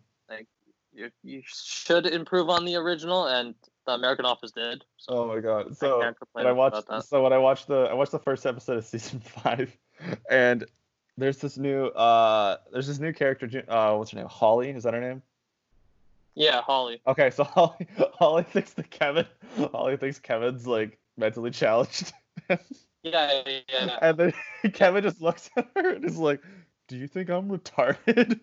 [0.93, 3.55] you you should improve on the original, and
[3.87, 4.85] the American Office did.
[4.97, 5.77] So Oh my god!
[5.77, 8.85] So when I watched so when I watched the I watched the first episode of
[8.85, 9.77] season five,
[10.31, 10.65] and
[11.17, 14.95] there's this new uh there's this new character uh what's her name Holly is that
[14.95, 15.23] her name?
[16.35, 17.01] Yeah, Holly.
[17.07, 19.27] Okay, so Holly Holly thinks that Kevin
[19.73, 22.13] Holly thinks Kevin's like mentally challenged.
[23.05, 23.99] Yeah, yeah, yeah.
[24.01, 24.33] And then
[24.73, 26.41] Kevin just looks at her and is like,
[26.89, 28.41] "Do you think I'm retarded?"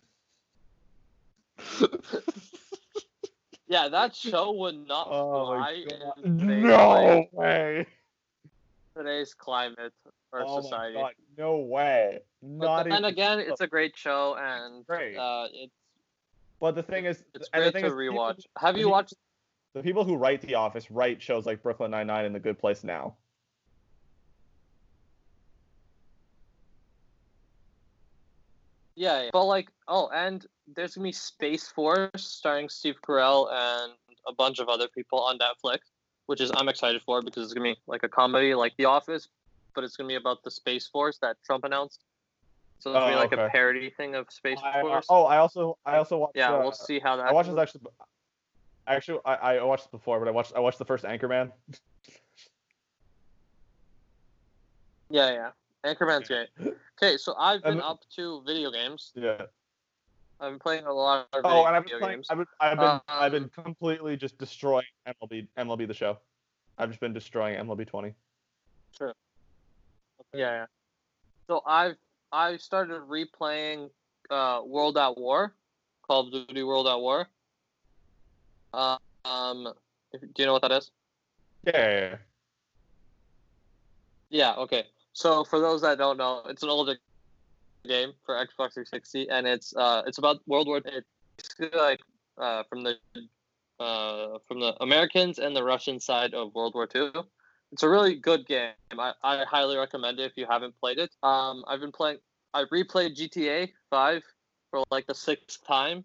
[3.71, 3.87] Yeah.
[3.87, 5.83] That show would not Oh fly
[6.23, 7.87] in today's, No way!
[8.95, 9.93] today's climate
[10.31, 10.93] or Oh my society.
[10.95, 11.13] god!
[11.37, 12.19] No way!
[12.41, 13.05] But Not then even.
[13.05, 15.15] again, it's a great show, and Great.
[15.17, 15.71] uh, it's
[16.59, 18.41] But the thing is, it's and great to is, people- rewatch.
[18.57, 19.13] Have you watched?
[19.73, 22.59] the people who write The Office write shows like Brooklyn Nine Nine and The Good
[22.59, 23.15] Place Now.
[29.01, 33.93] Yeah, yeah, but like, oh, and there's gonna be Space Force starring Steve Carell and
[34.27, 35.79] a bunch of other people on Netflix,
[36.27, 39.29] which is I'm excited for because it's gonna be like a comedy like The Office,
[39.73, 42.03] but it's gonna be about the Space Force that Trump announced.
[42.77, 45.07] So it's gonna be Oh, like a parody thing of Space I- I- Force.
[45.09, 46.37] oh, I also I also watched.
[46.37, 47.25] yeah, uh, we'll see how that.
[47.25, 47.59] I watched this goes.
[47.63, 47.81] actually.
[48.85, 51.51] Actually, I, I watched it before, but I watched I watched the first Anchorman.
[55.09, 55.51] Yeah, yeah.
[55.85, 56.49] Anchorman's great.
[57.01, 59.11] Okay, so I've been And- up to video games.
[59.15, 59.45] Yeah.
[60.39, 62.27] I've been playing a lot of video, Oh, and I've been playing, games.
[62.31, 66.17] I've been I've been I've been Um, completely just destroying MLB MLB the show.
[66.79, 68.15] I've just been destroying MLB 20.
[68.99, 69.09] Yeah,
[70.33, 70.65] yeah.
[71.47, 71.95] So I've
[72.31, 73.91] I started replaying
[74.31, 75.53] uh, World at War,
[76.03, 77.27] Call of Duty World at War.
[78.73, 79.73] Uh, um,
[80.13, 80.89] if, do you know what that is?
[81.65, 82.17] Yeah, yeah, yeah.
[84.29, 84.55] Yeah.
[84.55, 84.85] Okay.
[85.13, 86.95] So for those that don't know, it's an older
[87.85, 90.81] game for Xbox 360, and it's uh it's about World War.
[90.83, 92.01] It's basically like
[92.37, 92.95] uh from the
[93.79, 97.11] uh from the Americans and the Russian side of World War II.
[97.71, 98.73] It's a really good game.
[98.97, 101.09] I, I highly recommend it if you haven't played it.
[101.23, 102.17] Um, I've been playing.
[102.53, 104.23] I replayed GTA 5
[104.71, 106.03] for like the sixth time,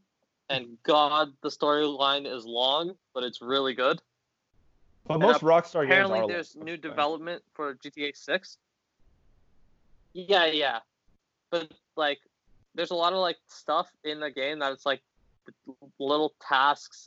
[0.48, 4.00] and God, the storyline is long, but it's really good.
[5.07, 8.59] But most Rockstar games Apparently, there's new development for GTA 6.
[10.16, 10.78] Yeah, yeah,
[11.50, 12.20] but like,
[12.74, 15.02] there's a lot of like stuff in the game that it's like
[15.98, 17.06] little tasks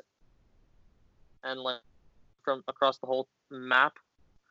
[1.43, 1.79] and like
[2.43, 3.97] from across the whole map.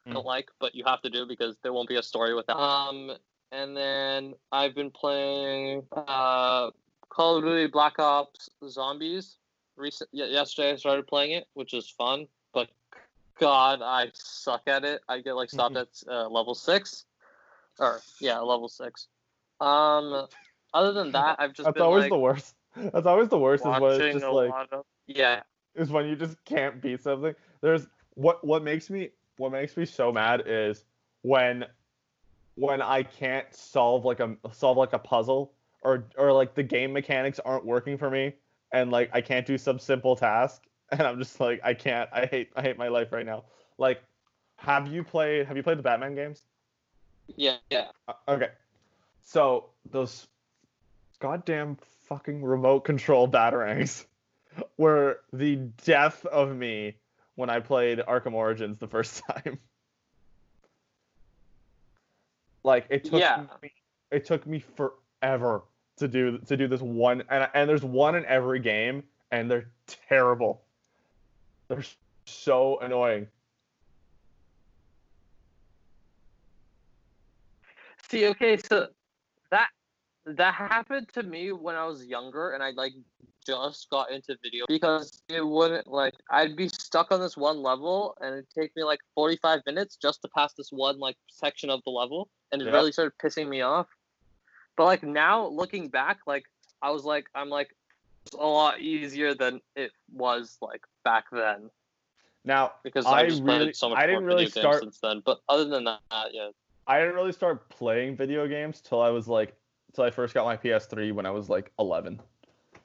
[0.06, 2.46] I don't like, but you have to do because there won't be a story with
[2.46, 2.56] that.
[2.56, 3.12] Um,
[3.52, 6.70] and then I've been playing uh,
[7.10, 9.36] Call of Duty Black Ops Zombies.
[9.76, 12.70] Recent, yesterday I started playing it, which is fun, but
[13.38, 15.02] God, I suck at it.
[15.08, 17.04] I get like stopped at uh, level six,
[17.78, 19.08] or yeah, level six.
[19.60, 20.26] Um,
[20.74, 22.54] other than that, I've just That's always like, the worst.
[22.76, 23.64] That's always the worst.
[23.64, 25.40] Is when it's just like of yeah.
[25.74, 27.34] is when you just can't beat something.
[27.60, 30.84] There's what what makes me what makes me so mad is
[31.22, 31.64] when
[32.56, 35.52] when I can't solve like a solve like a puzzle
[35.82, 38.34] or or like the game mechanics aren't working for me
[38.72, 42.26] and like I can't do some simple task and I'm just like I can't I
[42.26, 43.44] hate I hate my life right now.
[43.78, 44.02] Like
[44.56, 46.42] have you played have you played the Batman games?
[47.36, 47.88] Yeah, yeah.
[48.06, 48.50] Uh, okay.
[49.22, 50.26] So those
[51.20, 51.76] goddamn
[52.08, 54.04] fucking remote control batarangs
[54.76, 56.96] were the death of me
[57.36, 59.58] when I played Arkham Origins the first time.
[62.64, 63.44] like it took Yeah.
[63.62, 63.72] me
[64.10, 65.62] it took me forever
[65.96, 69.68] to do to do this one and and there's one in every game and they're
[70.08, 70.62] terrible.
[71.68, 71.84] They're
[72.24, 73.28] so annoying.
[78.10, 78.88] See, okay, so
[79.50, 79.68] that
[80.24, 82.92] that happened to me when I was younger and I like
[83.46, 88.14] just got into video because it wouldn't like I'd be stuck on this one level
[88.20, 91.80] and it'd take me like 45 minutes just to pass this one like section of
[91.84, 93.86] the level and it really started pissing me off.
[94.76, 96.44] But like now looking back like
[96.82, 97.74] I was like I'm like
[98.26, 101.70] it's a lot easier than it was like back then
[102.44, 105.22] Now, because I I really- so much I more didn't really start- since then.
[105.24, 106.00] But other than that,
[106.32, 106.50] yeah.
[106.88, 109.54] I didn't really start playing video games till I was like
[109.92, 112.20] till I first got my PS3 when I was like 11.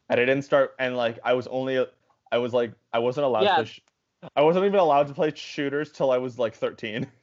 [0.10, 1.84] And I didn't start and like I was only
[2.32, 3.58] I was like I wasn't allowed Yeah.
[3.58, 3.80] to sh-
[4.36, 7.08] I wasn't even allowed to play shooters till I was like 13.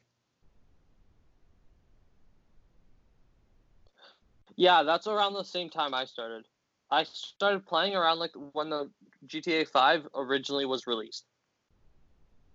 [4.57, 6.45] Yeah, that's around the same time I started.
[6.91, 8.91] I started playing around like when the
[9.25, 11.25] GTA 5 originally was released,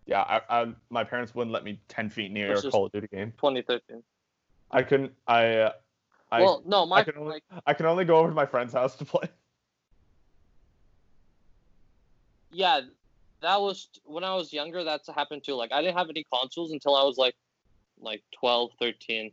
[0.06, 3.08] Yeah, I, I my parents wouldn't let me 10 feet near a Call of Duty
[3.08, 3.32] game.
[3.32, 4.02] 2013.
[4.70, 5.72] I couldn't I uh,
[6.30, 8.72] I well, no, my can only- like I can only go over to my friend's
[8.72, 9.28] house to play.
[12.52, 12.80] yeah,
[13.42, 14.84] that was when I was younger.
[14.84, 15.54] That's happened too.
[15.54, 17.34] Like I didn't have any consoles until I was like
[18.00, 19.32] like 12, 13.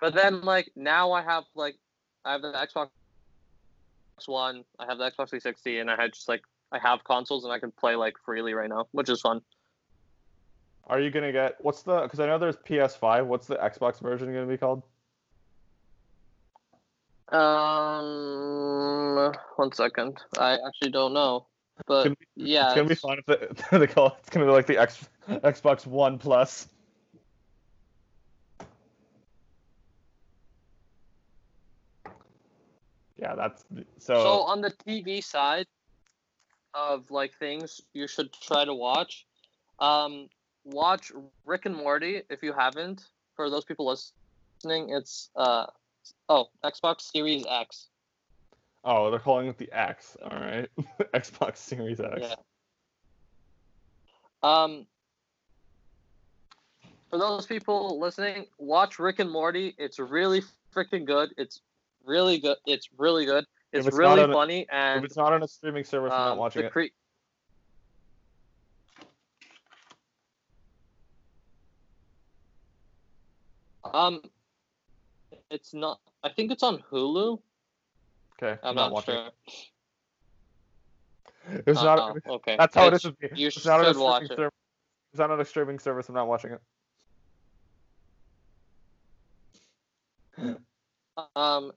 [0.00, 1.76] But then like now I have like
[2.24, 2.88] I have the Xbox
[4.26, 7.52] One, I have the Xbox 360, and I had just like I have consoles and
[7.52, 9.40] I can play like freely right now, which is fun.
[10.86, 14.00] Are you going to get what's the cuz I know there's PS5, what's the Xbox
[14.00, 14.82] version going to be called?
[17.34, 20.18] Um, one second.
[20.38, 21.46] I actually don't know,
[21.86, 23.26] but It's be- yeah, it's gonna be fun if
[23.70, 26.68] they, they call it, it's gonna be like the X, Xbox One Plus.
[33.16, 33.64] Yeah, that's
[33.98, 34.14] so.
[34.14, 35.66] So on the TV side
[36.74, 39.26] of like things you should try to watch,
[39.78, 40.28] um,
[40.64, 41.12] watch
[41.44, 43.04] Rick and Morty if you haven't.
[43.36, 45.66] For those people listening, it's uh,
[46.28, 47.88] oh Xbox Series X.
[48.84, 50.16] oh, they're calling it the X.
[50.22, 50.68] All right,
[51.14, 52.18] Xbox Series X.
[52.20, 52.34] Yeah.
[54.42, 54.86] Um,
[57.10, 59.74] for those people listening, watch Rick and Morty.
[59.78, 60.42] It's really
[60.74, 61.30] freaking good.
[61.36, 61.60] It's
[62.04, 62.56] really good.
[62.66, 63.44] It's really good.
[63.72, 66.32] It's, it's really on a- funny If it's not on a streaming service, I'm not
[66.32, 66.72] um, watching the it.
[66.72, 66.84] cre-
[73.92, 74.22] Um,
[75.50, 76.00] it's not.
[76.22, 77.38] I think it's on Hulu.
[78.42, 79.26] Okay, I'm not, not, watching sure.
[79.26, 79.34] it.
[81.66, 82.16] It's Uh, not.
[82.26, 82.56] oh, okay.
[82.58, 83.40] That's how it is It's- with me.
[83.40, 84.28] You It's not should watch it.
[84.28, 84.50] service.
[85.12, 86.08] It's not on a streaming service.
[86.08, 86.60] I'm not watching it.
[91.36, 91.72] Um,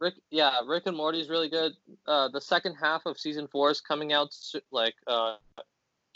[0.00, 1.72] Rick, yeah, Rick and Morty is really good.
[2.06, 4.34] Uh, the second half of season four is coming out
[4.72, 5.36] like uh,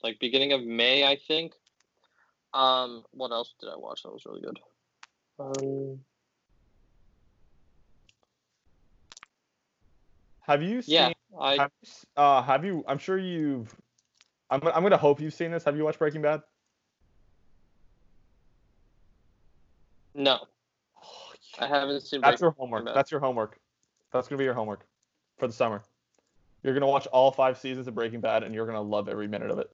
[0.02, 1.54] like beginning of May, I think.
[2.54, 4.58] Um, what else did I watch that was really good?
[5.38, 6.00] Um,
[10.48, 10.94] Have you seen?
[10.94, 12.82] yeah, I Have, you uh, have you?
[12.88, 13.74] I'm sure you've.
[14.50, 14.60] I'm.
[14.66, 15.62] I'm gonna hope you've seen this.
[15.64, 16.40] Have you watched Breaking Bad?
[20.14, 20.38] no,
[21.58, 22.22] I haven't seen.
[22.22, 22.86] That's Breaking your homework.
[22.86, 22.96] Bad.
[22.96, 23.60] That's your homework.
[24.10, 24.86] That's gonna be your homework
[25.38, 25.82] for the summer.
[26.62, 29.50] You're gonna watch all five seasons of Breaking Bad, and you're gonna love every minute
[29.50, 29.70] of it.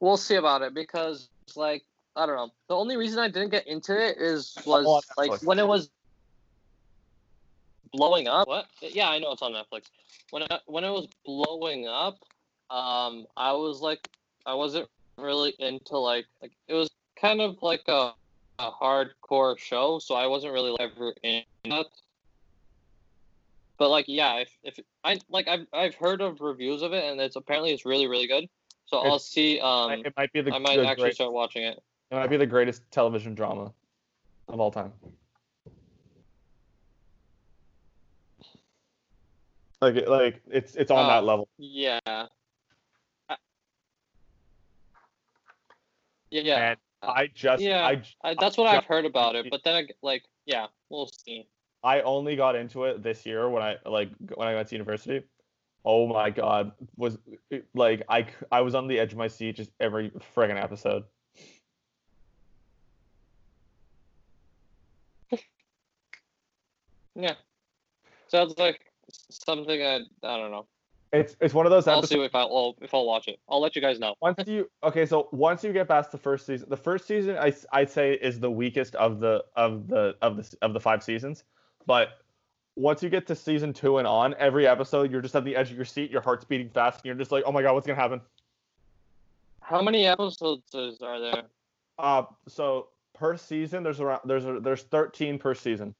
[0.00, 1.84] We'll see about it because like
[2.16, 2.50] I don't know.
[2.68, 5.90] The only reason I didn't get into it is was like when it was
[7.92, 8.46] blowing up.
[8.46, 8.66] What?
[8.80, 9.84] Yeah, I know it's on Netflix.
[10.30, 12.18] When it, when it was blowing up,
[12.70, 14.08] um, I was like,
[14.46, 14.88] I wasn't
[15.18, 16.90] really into like like it was
[17.20, 18.12] kind of like a,
[18.58, 21.86] a hardcore show, so I wasn't really ever in that.
[23.76, 27.20] But like, yeah, if, if I like, I've I've heard of reviews of it, and
[27.20, 28.48] it's apparently it's really really good.
[29.02, 29.58] So I'll see.
[29.60, 31.82] Um, it might be the, I might the actually great- start watching it.
[32.10, 33.72] it might be the greatest television drama
[34.48, 34.92] of all time.
[39.80, 41.08] Like like it's it's on Oh.
[41.08, 41.48] that level.
[41.58, 41.98] Yeah.
[42.08, 42.16] Yeah,
[46.30, 46.70] yeah.
[46.70, 47.84] And I just Yeah.
[47.84, 51.46] I I, that's what just- I've heard about it, but then like, yeah, we'll see.
[51.82, 55.22] I only got into it this year when I like when I went to university.
[55.84, 57.18] Oh my god, was
[57.74, 61.04] like I I was on the edge of my seat just every friggin' episode.
[67.16, 67.34] Yeah.
[68.26, 68.80] Sounds like
[69.30, 70.66] something I I don't know.
[71.12, 72.20] It's it's one of those I'll episodes.
[72.20, 73.38] see if I will if I'll watch it.
[73.48, 74.16] I'll let you guys know.
[74.20, 77.54] once you okay, so once you get past the first season, the first season I
[77.72, 81.44] would say is the weakest of the of the of the of the five seasons,
[81.86, 82.23] but
[82.76, 85.70] once you get to season two and on, every episode you're just at the edge
[85.70, 87.86] of your seat, your heart's beating fast, and you're just like, oh my god, what's
[87.86, 88.20] gonna happen?
[89.60, 91.42] How many episodes are there?
[91.98, 95.94] Uh, so per season there's around there's a, there's 13 per season.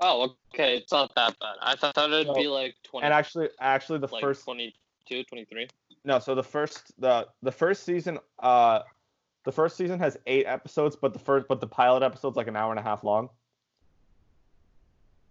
[0.00, 1.56] Oh, okay, it's not that bad.
[1.60, 2.34] I thought it'd No.
[2.34, 5.68] be like 20 And actually, actually the like first 22, 23.
[6.04, 8.80] no, so the first the the first season uh
[9.44, 12.56] the first season has eight episodes, but the first but the pilot episode's like an
[12.56, 13.28] hour and a half long.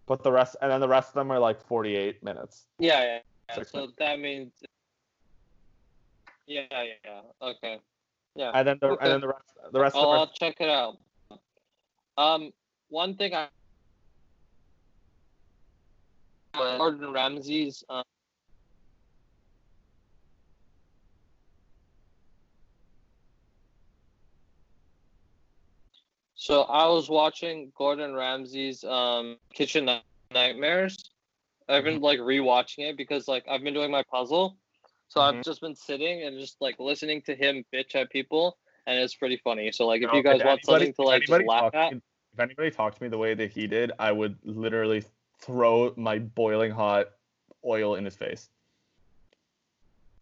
[0.10, 2.66] But the rest and then the rest of them are like 48 minutes.
[2.80, 3.20] Yeah, yeah.
[3.55, 3.64] yeah.
[3.64, 4.51] So that means
[6.47, 7.22] Yeah, yeah, yeah.
[7.41, 7.80] Okay.
[8.36, 8.51] Yeah.
[8.55, 9.05] And then the Okay.
[9.05, 10.97] and then the rest the rest I'll, of I'll check it out.
[12.18, 12.51] Um,
[12.89, 13.49] one thing I
[16.57, 18.03] Gordon Ramsay's um,
[26.50, 29.88] So I was watching Gordon Ramsay's um Kitchen
[30.34, 30.97] Nightmares.
[31.68, 34.58] I've been like rewatching it because like I've been doing my puzzle.
[35.10, 35.24] So Mhm.
[35.26, 39.14] I've just been sitting and just like listening to him bitch at people and it's
[39.14, 39.72] pretty funny.
[39.72, 41.76] So like if No, you guys if want anybody- something to like just laugh talked
[41.76, 45.04] at, if anybody talked to me the way that he did, I would literally
[45.38, 47.12] throw my boiling hot
[47.64, 48.50] oil in his face.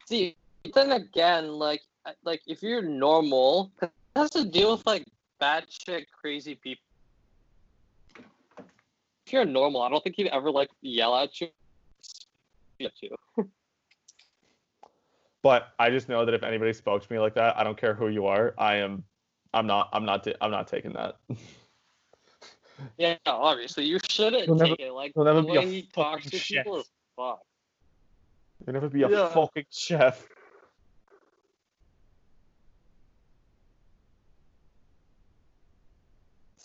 [0.10, 0.36] See,
[0.74, 1.84] then again, like,
[2.24, 5.06] like if you're normal, it has to deal with like
[5.42, 6.82] batshit crazy people.
[9.26, 11.48] If you're normal, I don't think he'd ever like yell at you.
[12.82, 13.16] At you.
[15.44, 17.94] But I just know that if anybody spoke to me like that, I don't care
[17.94, 19.04] who you are, I am
[19.54, 21.18] I'm not I'm not I'm not taking that.
[23.00, 24.92] Yeah, obviously you shouldn't You'll never- take it.
[24.92, 26.64] Like you'll never the be a way he talks to chef.
[26.66, 27.40] people is fuck.
[28.66, 29.30] You'll never be a Yeah.
[29.30, 30.28] fucking chef.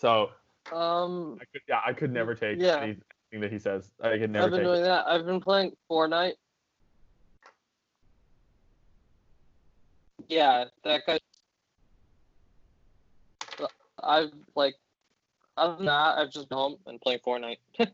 [0.03, 0.31] So
[0.73, 2.79] Um, I could yeah, I could never take Yeah.
[2.81, 3.89] anything that he says.
[4.01, 4.83] I could never I've been take doing it.
[4.83, 5.07] that.
[5.07, 6.33] I've been playing Fortnite.
[10.27, 11.19] Yeah, that guy.
[14.03, 14.75] I've like,
[15.55, 17.59] other than that, I've just been home and playing Fortnite.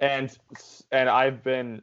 [0.00, 0.38] and
[0.90, 1.80] and I've been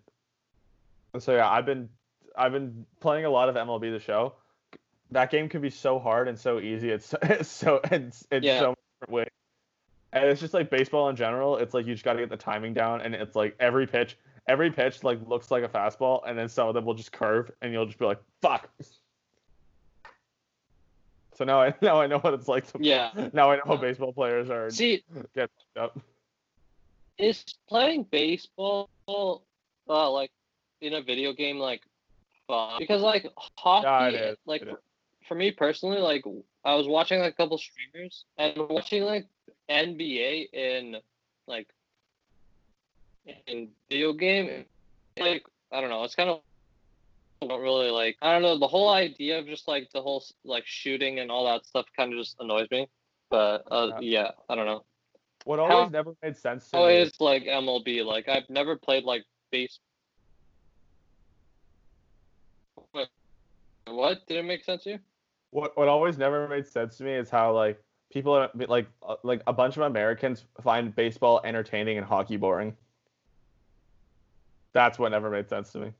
[1.18, 1.90] so yeah I've been
[2.38, 4.36] I've been playing a lot of MLB the Show.
[5.12, 6.90] That game can be so hard and so easy.
[6.92, 8.60] It's, it's so it's it's Yeah.
[8.60, 9.30] so different ways.
[10.12, 11.58] And it's just like baseball in general.
[11.58, 14.18] It's like you just got to get the timing down, and it's like every pitch,
[14.48, 17.52] every pitch like looks like a fastball, and then some of them will just curve,
[17.62, 18.70] and you'll just be like, "Fuck."
[21.36, 23.12] So now I now I know what it's like to yeah.
[23.34, 25.04] now I know how baseball players are See,
[25.36, 25.98] get up.
[27.18, 30.32] is playing baseball uh like
[30.82, 31.82] in a video game like
[32.48, 32.76] fun?
[32.80, 34.64] Because like hockey, Yeah, like.
[35.30, 36.26] For me personally, like
[36.66, 39.28] I was watching like a couple streamers and watching like
[39.70, 40.98] NBA in
[41.48, 41.68] like
[43.48, 44.66] in video game,
[45.18, 46.42] like I don't know, it's kind of
[47.42, 50.66] don't really like I don't know the whole idea of just like the whole like
[50.66, 52.90] shooting and all that stuff kind of just annoys me.
[53.30, 54.84] But uh, yeah, I don't know.
[55.46, 57.10] What How- always never made sense to Oh, me.
[57.20, 58.04] like MLB.
[58.04, 59.80] Like I've never played like base.
[63.86, 64.26] What?
[64.28, 65.00] Did it make sense to you?
[65.52, 67.82] What what always never made sense to me is how like
[68.12, 72.76] people like uh, like a bunch of Americans find baseball entertaining and hockey boring.
[74.74, 75.94] That's what never made sense to me.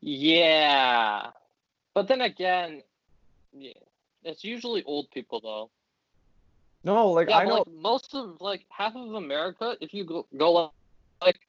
[0.00, 1.30] Yeah,
[1.94, 2.82] but then again,
[3.52, 3.72] yeah,
[4.24, 5.70] it's usually old people though.
[6.84, 10.26] No, like Yeah, I know like most of like half of America, if you go
[10.36, 10.72] go
[11.22, 11.40] like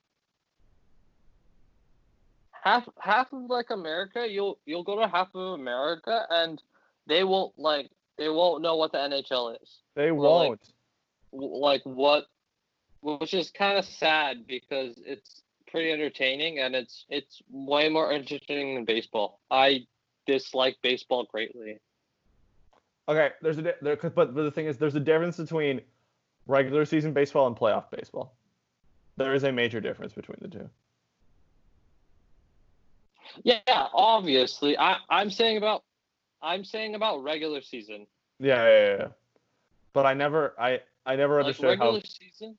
[2.51, 6.61] half half of like America, you'll you'll go to half of America and
[7.07, 9.79] they won't like they won't know what the NHL is.
[9.95, 10.61] they won't.
[11.31, 12.25] w- like what
[13.01, 18.75] which is kind of sad because it's pretty entertaining and it's it's way more entertaining
[18.75, 19.85] than baseball i
[20.25, 21.77] dislike baseball greatly.
[23.09, 25.79] Okay, there's a there, there, 'cause- but, but the thing is, there's a difference between
[26.47, 28.35] regular season baseball and playoff baseball.
[29.15, 30.69] There is a major difference between the two.
[33.43, 33.59] Yeah,
[33.93, 34.77] obviously.
[34.77, 35.83] I I'm saying about
[36.41, 38.07] I'm saying about regular season.
[38.39, 39.07] Yeah, yeah, yeah.
[39.93, 42.57] But I never, I, I never Like understood regular how season.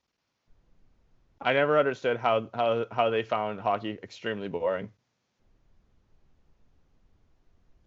[1.40, 4.90] I never understood how how how they found hockey extremely boring.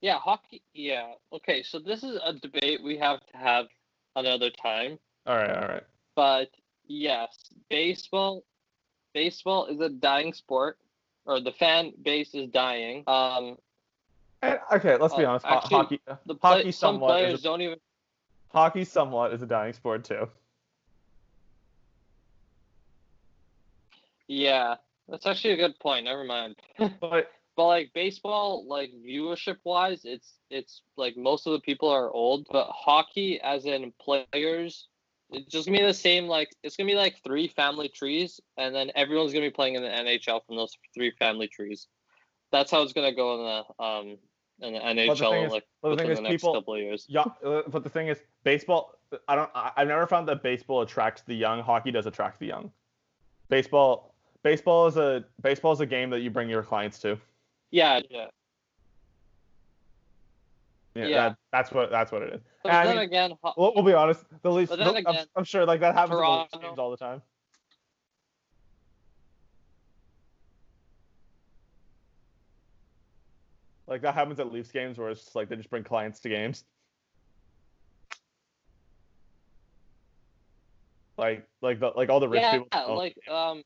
[0.01, 0.61] Yeah, hockey.
[0.73, 1.13] Yeah.
[1.33, 3.67] Okay, so this is a debate we have to have
[4.15, 4.97] another time.
[5.27, 5.83] All right, all right.
[6.15, 6.49] But
[6.87, 8.43] yes, baseball
[9.13, 10.77] baseball is a dying sport
[11.25, 13.03] or the fan base is dying.
[13.07, 13.57] Um
[14.41, 15.45] And, okay, let's be Uh, honest.
[15.45, 17.79] ho- actually, hockey, the play, hockey some somewhat players is a, don't even
[18.51, 20.27] hockey somewhat is a dying sport too.
[24.27, 24.75] Yeah,
[25.07, 26.05] that's actually a good point.
[26.05, 26.55] Never mind.
[27.01, 32.09] But But like baseball, like viewership wise, it's it's like most of the people are
[32.11, 32.47] old.
[32.49, 34.87] But hockey, as in players,
[35.29, 36.27] it's just gonna be the same.
[36.27, 39.83] Like it's gonna be like three family trees, and then everyone's gonna be playing in
[39.83, 41.87] the NHL from those three family trees.
[42.51, 44.17] That's how it's gonna go in the um
[44.62, 47.05] in the NHL is- like the within is, the next people- couple of years.
[47.09, 48.95] yeah, uh, but the thing is, baseball.
[49.28, 49.49] I don't.
[49.53, 51.62] I, I've never found that baseball attracts the young.
[51.62, 52.72] Hockey does attract the young.
[53.49, 54.14] Baseball.
[54.43, 57.18] Baseball is a baseball is a game that you bring your clients to.
[57.72, 58.28] Yeah, yeah.
[60.95, 61.30] Yeah, Yeah.
[61.30, 62.41] That, that's what that's what it is.
[62.64, 64.24] But And I then mean, again, ho- We'll, we'll be honest.
[64.41, 67.22] The least, then I'm, again, I'm sure like that happens the Toronto- all the time.
[73.91, 76.29] Like that happens at Leafs games where it's just like they just bring clients to
[76.29, 76.63] games.
[81.17, 82.67] Like like the like all the rich yeah, people.
[82.71, 83.63] oh, like um.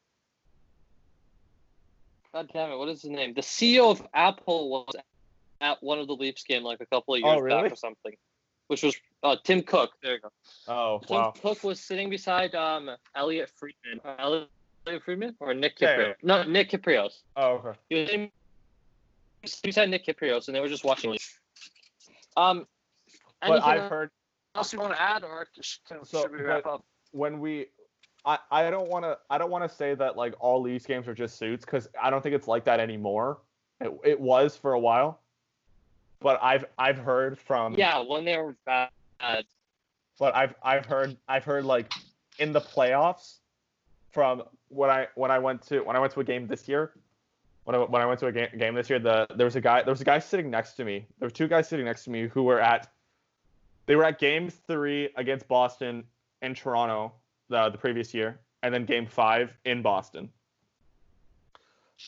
[2.34, 2.78] God damn it!
[2.78, 3.36] What is his name?
[3.36, 4.96] The CEO of Apple was
[5.62, 7.62] at one of the Leafs game like a couple of Oh, years really?
[7.62, 8.14] back or something,
[8.66, 9.92] which was uh, Tim Cook.
[10.02, 10.30] There you go.
[10.68, 11.34] oh Tim wow.
[11.40, 14.02] Cook was sitting beside um Elliotte Friedman.
[14.18, 14.50] Elliotte
[15.04, 16.16] Friedman or Nick Yeah, Kiprios?
[16.24, 17.22] No, Nick Kypreos.
[17.38, 17.78] Oh okay.
[17.90, 18.32] He was sitting
[19.64, 21.18] beside Nick Kypreos, and they were just watching.
[22.38, 22.68] Um.
[23.42, 24.10] But I've heard
[24.56, 26.84] else you want to add, or should, So, should we wrap up?
[27.12, 27.68] when we
[28.26, 31.08] I, I don't want to I don't want to say that like all Leafs games
[31.08, 33.40] are just suits because I don't think it's like that anymore.
[33.82, 35.20] It, it was for a while,
[36.20, 38.90] but I've I've heard from Yeah, when they were bad.
[40.18, 41.94] but I've I've heard I've heard like
[42.40, 43.40] in the playoffs
[44.12, 46.94] from when I when I went to when I went to a game this year
[47.66, 49.62] when I when I went to a game, game this year the there was a
[49.62, 52.04] guy there was a guy sitting next to me there were two guys sitting next
[52.06, 52.90] to me who were at
[53.88, 56.04] they were at game three against Boston
[56.42, 57.14] and Toronto
[57.50, 60.30] the the previous year and then game five in Boston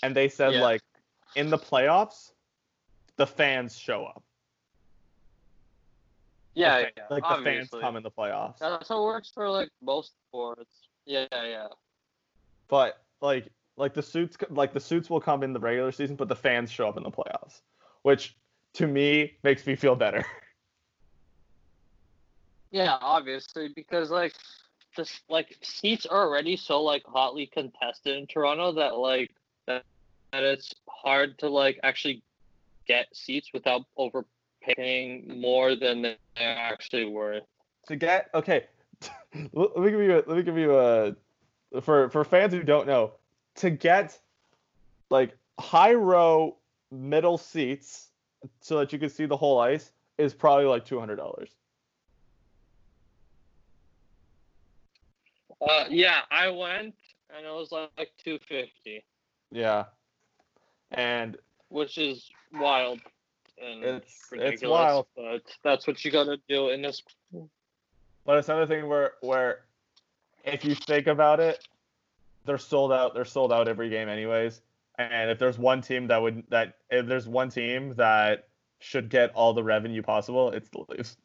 [0.04, 0.62] and they said Yeah.
[0.62, 0.82] like
[1.36, 2.32] in the playoffs
[3.18, 4.24] the fans show up
[6.54, 9.50] Yeah, fa- yeah, like the fans come in the playoffs That's how it works for
[9.50, 10.88] like most sports.
[11.06, 11.68] Yeah, yeah.
[12.68, 13.48] but like
[13.78, 16.70] like the suits like the suits will come in the regular season but the fans
[16.72, 17.62] show up in the playoffs
[18.02, 18.36] which
[18.74, 20.26] to me makes me feel better
[22.72, 24.34] Yeah, obviously because like
[24.96, 29.32] this like seats are already so like hotly contested in Toronto that like
[29.68, 29.84] that,
[30.32, 32.24] that it's hard to like actually
[32.88, 37.44] get seats without overpaying more than they're actually worth.
[37.88, 38.66] to get okay
[39.54, 41.16] let me give you a, let me give you a
[41.82, 43.14] for for fans who don't know
[43.58, 44.18] to get
[45.10, 46.56] like high row
[46.92, 48.10] middle seats
[48.62, 51.48] so that you can see the whole ice is probably like $200
[55.60, 56.94] Uh, yeah, I went
[57.36, 59.04] and it was like, like two fifty,
[59.52, 59.86] yeah
[60.92, 61.36] and
[61.70, 63.00] which is wild
[63.62, 64.70] and It's- it's ridiculous.
[64.72, 65.08] wild.
[65.16, 67.02] but that's what you gotta do in this.
[68.24, 69.66] But it's another thing where where
[70.44, 71.68] if you think about it,
[72.48, 73.14] they're sold out.
[73.14, 74.62] They're sold out every game anyways.
[74.98, 78.48] And if there's one team that would that if there's one team that
[78.80, 81.18] should get all the revenue possible, it's the Leafs.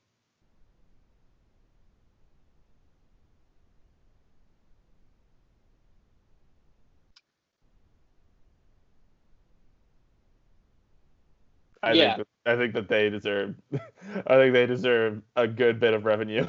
[11.83, 12.17] I Yeah.
[12.17, 16.05] think that, I think that they deserve I think they deserve a good bit of
[16.05, 16.47] revenue.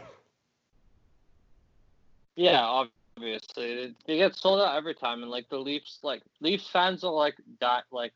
[2.36, 2.86] Yeah,
[3.18, 7.16] obviously they, get sold out every time, and like the Leafs, like Leafs fans will
[7.16, 8.14] like die, like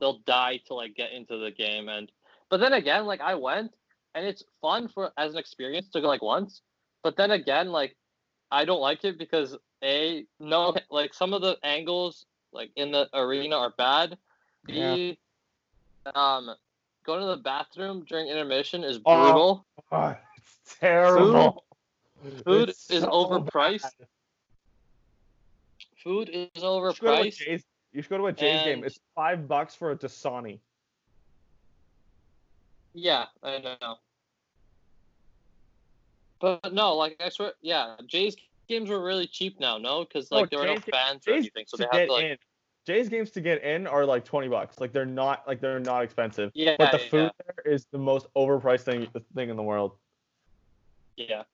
[0.00, 2.10] they'll die to like get into the game, and
[2.50, 3.72] but then again, like I went,
[4.14, 6.62] and it's fun for as an experience to go like once,
[7.02, 7.96] but then again, like
[8.50, 13.08] I don't like it because a no, like some of the angles like in the
[13.14, 14.18] arena are bad.
[14.66, 15.18] B,
[16.14, 16.50] um,
[17.04, 19.66] going to the bathroom during intermission is Oh, brutal.
[19.90, 21.64] Oh, it's terrible.
[22.44, 23.82] Food It's is so overpriced.
[23.82, 24.08] bad.
[26.02, 27.62] Food is You should go to a overpriced.
[27.92, 28.84] You should go to a Jays game.
[28.84, 30.60] It's five bucks for a Dasani.
[32.94, 33.96] Yeah, I know.
[36.40, 38.36] But no, like I swear, yeah, Jays
[38.68, 40.04] games were really cheap now, no?
[40.04, 42.36] Because like there were no Jays fans or anything, so they have to like, in.
[42.84, 44.80] Jays games to get in are like twenty bucks.
[44.80, 46.50] Like they're not like they're not expensive.
[46.54, 49.96] yeah, But the yeah, food there is the most overpriced thing thing in the world.
[51.16, 51.44] yeah.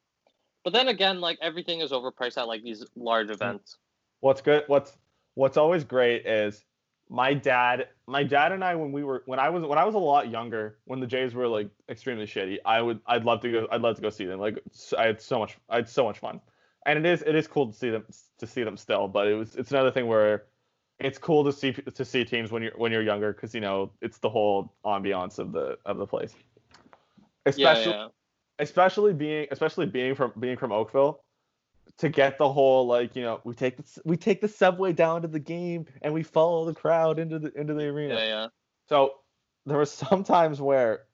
[0.64, 3.34] But then again, like everything is overpriced at like these large hmm.
[3.34, 3.76] events.
[4.20, 4.64] What's good?
[4.66, 4.96] What's
[5.34, 6.64] what's always great is
[7.08, 7.88] my dad.
[8.06, 10.30] My dad and I when we were when I was when I was a lot
[10.30, 12.58] younger when the Jays were like extremely shitty.
[12.64, 14.40] I would I'd love to go I'd love to go see them.
[14.40, 14.58] Like
[14.96, 16.40] I had so much I had so much fun.
[16.86, 18.04] And it is it is cool to see them
[18.38, 19.08] to see them still.
[19.08, 20.44] But it was it's another thing where
[20.98, 23.92] it's cool to see to see teams when you're when you're younger because you know
[24.00, 26.34] it's the whole ambiance of the of the place.
[27.46, 28.08] Especially yeah, yeah.
[28.58, 31.22] especially being especially being from being from Oakville
[31.96, 35.22] to get the whole like you know we take the we take the subway down
[35.22, 38.14] to the game and we follow the crowd into the into the arena.
[38.14, 38.46] Yeah, yeah.
[38.88, 39.14] So
[39.66, 41.04] there was some times where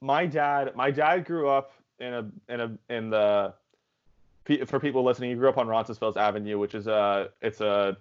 [0.00, 3.54] my dad my dad grew up in a in a in the
[4.66, 7.96] for people listening he grew up on Roncesvalles Avenue which is a it's a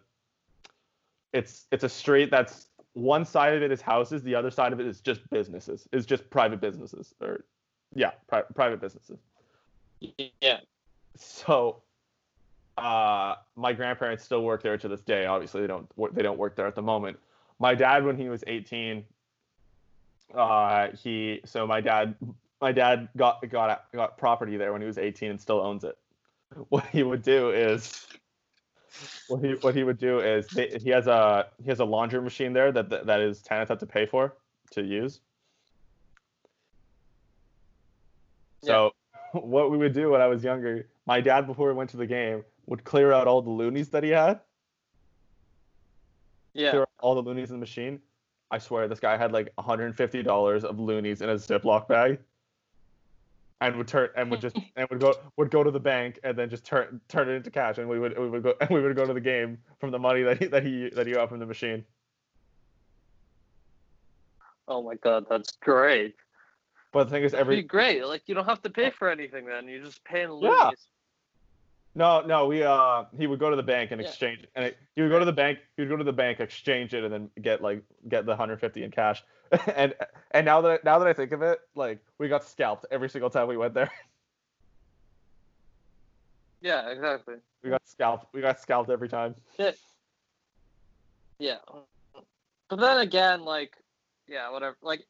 [1.32, 4.80] it's it's a street that's one side of it is houses the other side of
[4.80, 7.46] it is just businesses is just private businesses or
[7.96, 9.20] yeah pri- private businesses
[10.42, 10.60] Yeah.
[11.16, 11.82] so
[12.78, 15.26] uh my grandparents still work there to this day.
[15.26, 17.19] Obviously they don't work they don't work there at the moment.
[17.59, 19.03] My dad when he was 18
[20.34, 22.15] uh he so my dad
[22.61, 25.97] my dad got got got property there when he was 18 and still owns it.
[26.69, 28.05] What he would do is
[29.28, 32.21] what he what he would do is they, he has a he has a laundry
[32.21, 34.36] machine there that that, that his tenants have to pay for
[34.71, 35.19] to use.
[38.63, 38.93] So
[39.34, 42.07] what we would do when I was younger, my dad before we went to the
[42.07, 44.39] game would clear out all the loonies that he had,
[46.53, 46.72] Yeah.
[46.72, 48.01] clear out all the loonies in the machine.
[48.51, 52.20] I swear this guy had like $150 of loonies in his Ziploc bag.
[53.61, 56.38] And would turn and would just and would go would go to the bank and
[56.38, 58.82] then just turn turn it into cash and we would we would go and we
[58.82, 61.30] would go to the game from the money that he that he that he got
[61.30, 61.86] from the machine.
[64.68, 66.16] Oh my god, that's great.
[66.91, 68.05] But the thing is That'd be every great.
[68.05, 69.68] Like you don't have to pay for anything then.
[69.68, 70.57] You just pay in loonies.
[70.59, 70.72] Yeah.
[71.96, 74.08] No, no, we uh he would go to the bank and Yeah.
[74.08, 76.39] exchange and it, he would go to the bank, he would go to the bank,
[76.39, 79.24] exchange it and then get like get the 150 in cash.
[79.76, 79.94] and
[80.32, 83.30] and now that now that I think of it, like we got scalped every single
[83.30, 83.91] time we went there.
[86.62, 87.36] Yeah, exactly.
[87.62, 88.34] we got scalped.
[88.34, 89.36] We got scalped every time.
[91.38, 91.58] Yeah.
[92.70, 93.76] But then again, like,
[94.30, 94.78] yeah, whatever.
[94.82, 95.06] Like,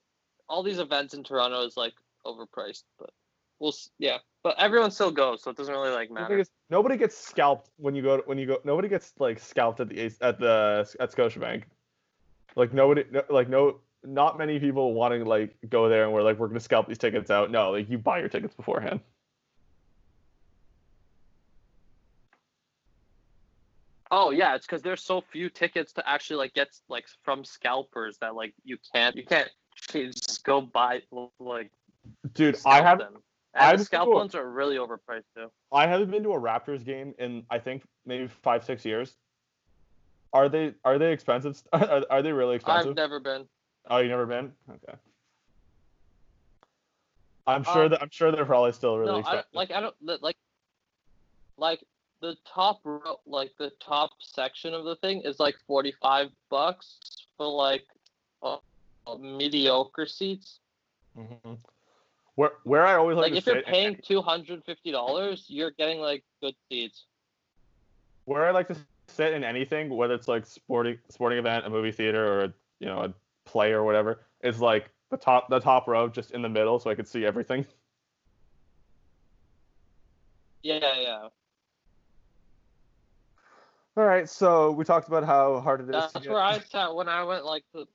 [0.49, 1.93] all these events in Toronto is like
[2.25, 3.11] overpriced, but
[3.59, 4.17] we'll yeah.
[4.43, 6.37] But everyone still goes, so it doesn't really like matter.
[6.37, 9.79] is, nobody gets scalped when you go to, when you go nobody gets like scalped
[9.79, 11.63] at the at the at Scotiabank.
[12.55, 16.23] Like nobody no, like no not many people want to like go there and we're
[16.23, 17.51] like we're gonna scalp these tickets out.
[17.51, 18.99] No, like you buy your tickets beforehand.
[24.11, 28.17] Oh yeah, it's because there's so few tickets to actually like get like from scalpers
[28.19, 29.49] that like you can't you can't
[29.89, 31.01] just go buy
[31.39, 31.71] like
[32.33, 33.17] Dude, I have them.
[33.55, 35.51] And the scalp ones are really overpriced too.
[35.71, 39.15] I haven't been to a Raptors game in I think maybe five six years.
[40.33, 41.61] Are they are they expensive?
[41.73, 42.91] Are, are they really expensive?
[42.91, 43.45] I've never been.
[43.89, 44.51] Oh, you never been?
[44.69, 44.97] Okay.
[47.45, 49.45] I'm sure Um, that I'm sure they're probably still really no, expensive.
[49.51, 50.37] don't, like I don't like
[51.57, 51.83] like
[52.21, 56.99] the top row, like the top section of the thing is like 45 bucks
[57.37, 57.85] for like
[58.41, 58.57] uh,
[59.19, 60.59] mediocre seats.
[61.17, 61.59] Mhm.
[62.35, 66.23] Where where I always like, Like to if you're sit, paying $250, you're getting like
[66.41, 67.05] good seats.
[68.25, 68.75] where I like to
[69.07, 72.87] sit in anything, whether it's like sporting sporting event, a movie theater, or a, you
[72.87, 73.13] know a
[73.45, 76.89] play or whatever, is like the top the top row, just in the middle, so
[76.89, 77.65] I could see everything.
[80.63, 81.27] Yeah, yeah.
[83.97, 85.87] All right, so we talked about how hard it is.
[85.87, 87.85] to That's get- where I sat when I went like the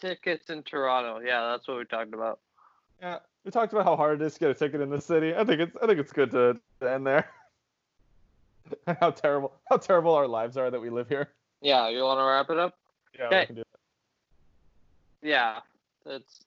[0.00, 1.20] tickets in Toronto.
[1.24, 2.40] Yeah, that's what we talked about.
[3.00, 5.34] Yeah, we talked about how hard it is to get a ticket in the city.
[5.34, 7.28] I think it's I think it's good to, to end there.
[9.00, 11.30] how terrible how terrible our lives are that we live here.
[11.62, 12.74] Yeah, you want to wrap it up?
[13.18, 13.62] Yeah, we can do
[15.22, 15.28] that.
[15.28, 15.58] Yeah,
[16.06, 16.40] it's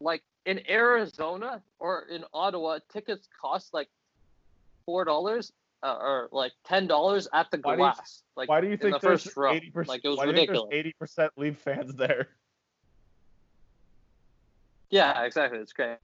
[0.00, 3.88] like in Arizona or in Ottawa, tickets cost like
[4.84, 5.52] four dollars.
[5.84, 8.22] uh, or like ten dollars at the Why do you- glass.
[8.36, 9.52] like Why do you think the there's first row.
[9.52, 9.64] Like
[10.04, 10.70] it was why do you think ridiculous.
[10.72, 12.28] eighty percent Leaf fans there?
[14.92, 15.58] Yeah, exactly.
[15.58, 15.96] It's great.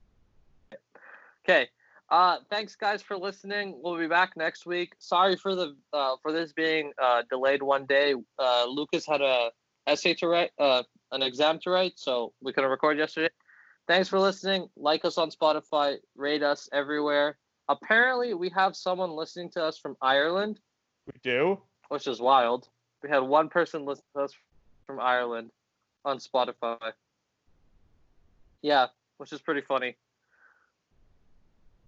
[1.45, 1.69] Okay.
[2.11, 3.79] Uh, thanks guys for listening.
[3.83, 4.95] We'll be back next week.
[4.99, 8.15] Sorry for the uh, for this being uh, delayed one day.
[8.39, 9.51] Uh, Lucas had a
[9.87, 10.83] essay to write, uh,
[11.13, 13.29] an exam to write, so we couldn't record yesterday.
[13.87, 14.69] Thanks for listening.
[14.77, 15.97] Like us on Spotify.
[16.17, 17.37] Rate us everywhere.
[17.69, 20.61] Apparently, we have someone listening to us from Ireland,
[21.07, 21.61] We do.
[21.89, 22.69] which is wild.
[23.03, 24.33] We had one person listen to us
[24.87, 25.51] from Ireland
[26.07, 26.93] on Spotify.
[28.63, 28.87] Yeah,
[29.19, 29.97] which is pretty funny.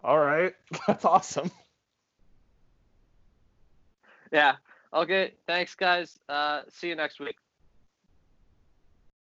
[0.02, 0.54] All right,
[0.86, 1.50] that's awesome.
[4.32, 4.56] Yeah.
[4.92, 5.34] Okay.
[5.46, 6.18] Thanks, guys.
[6.28, 7.36] Uh, see you next week.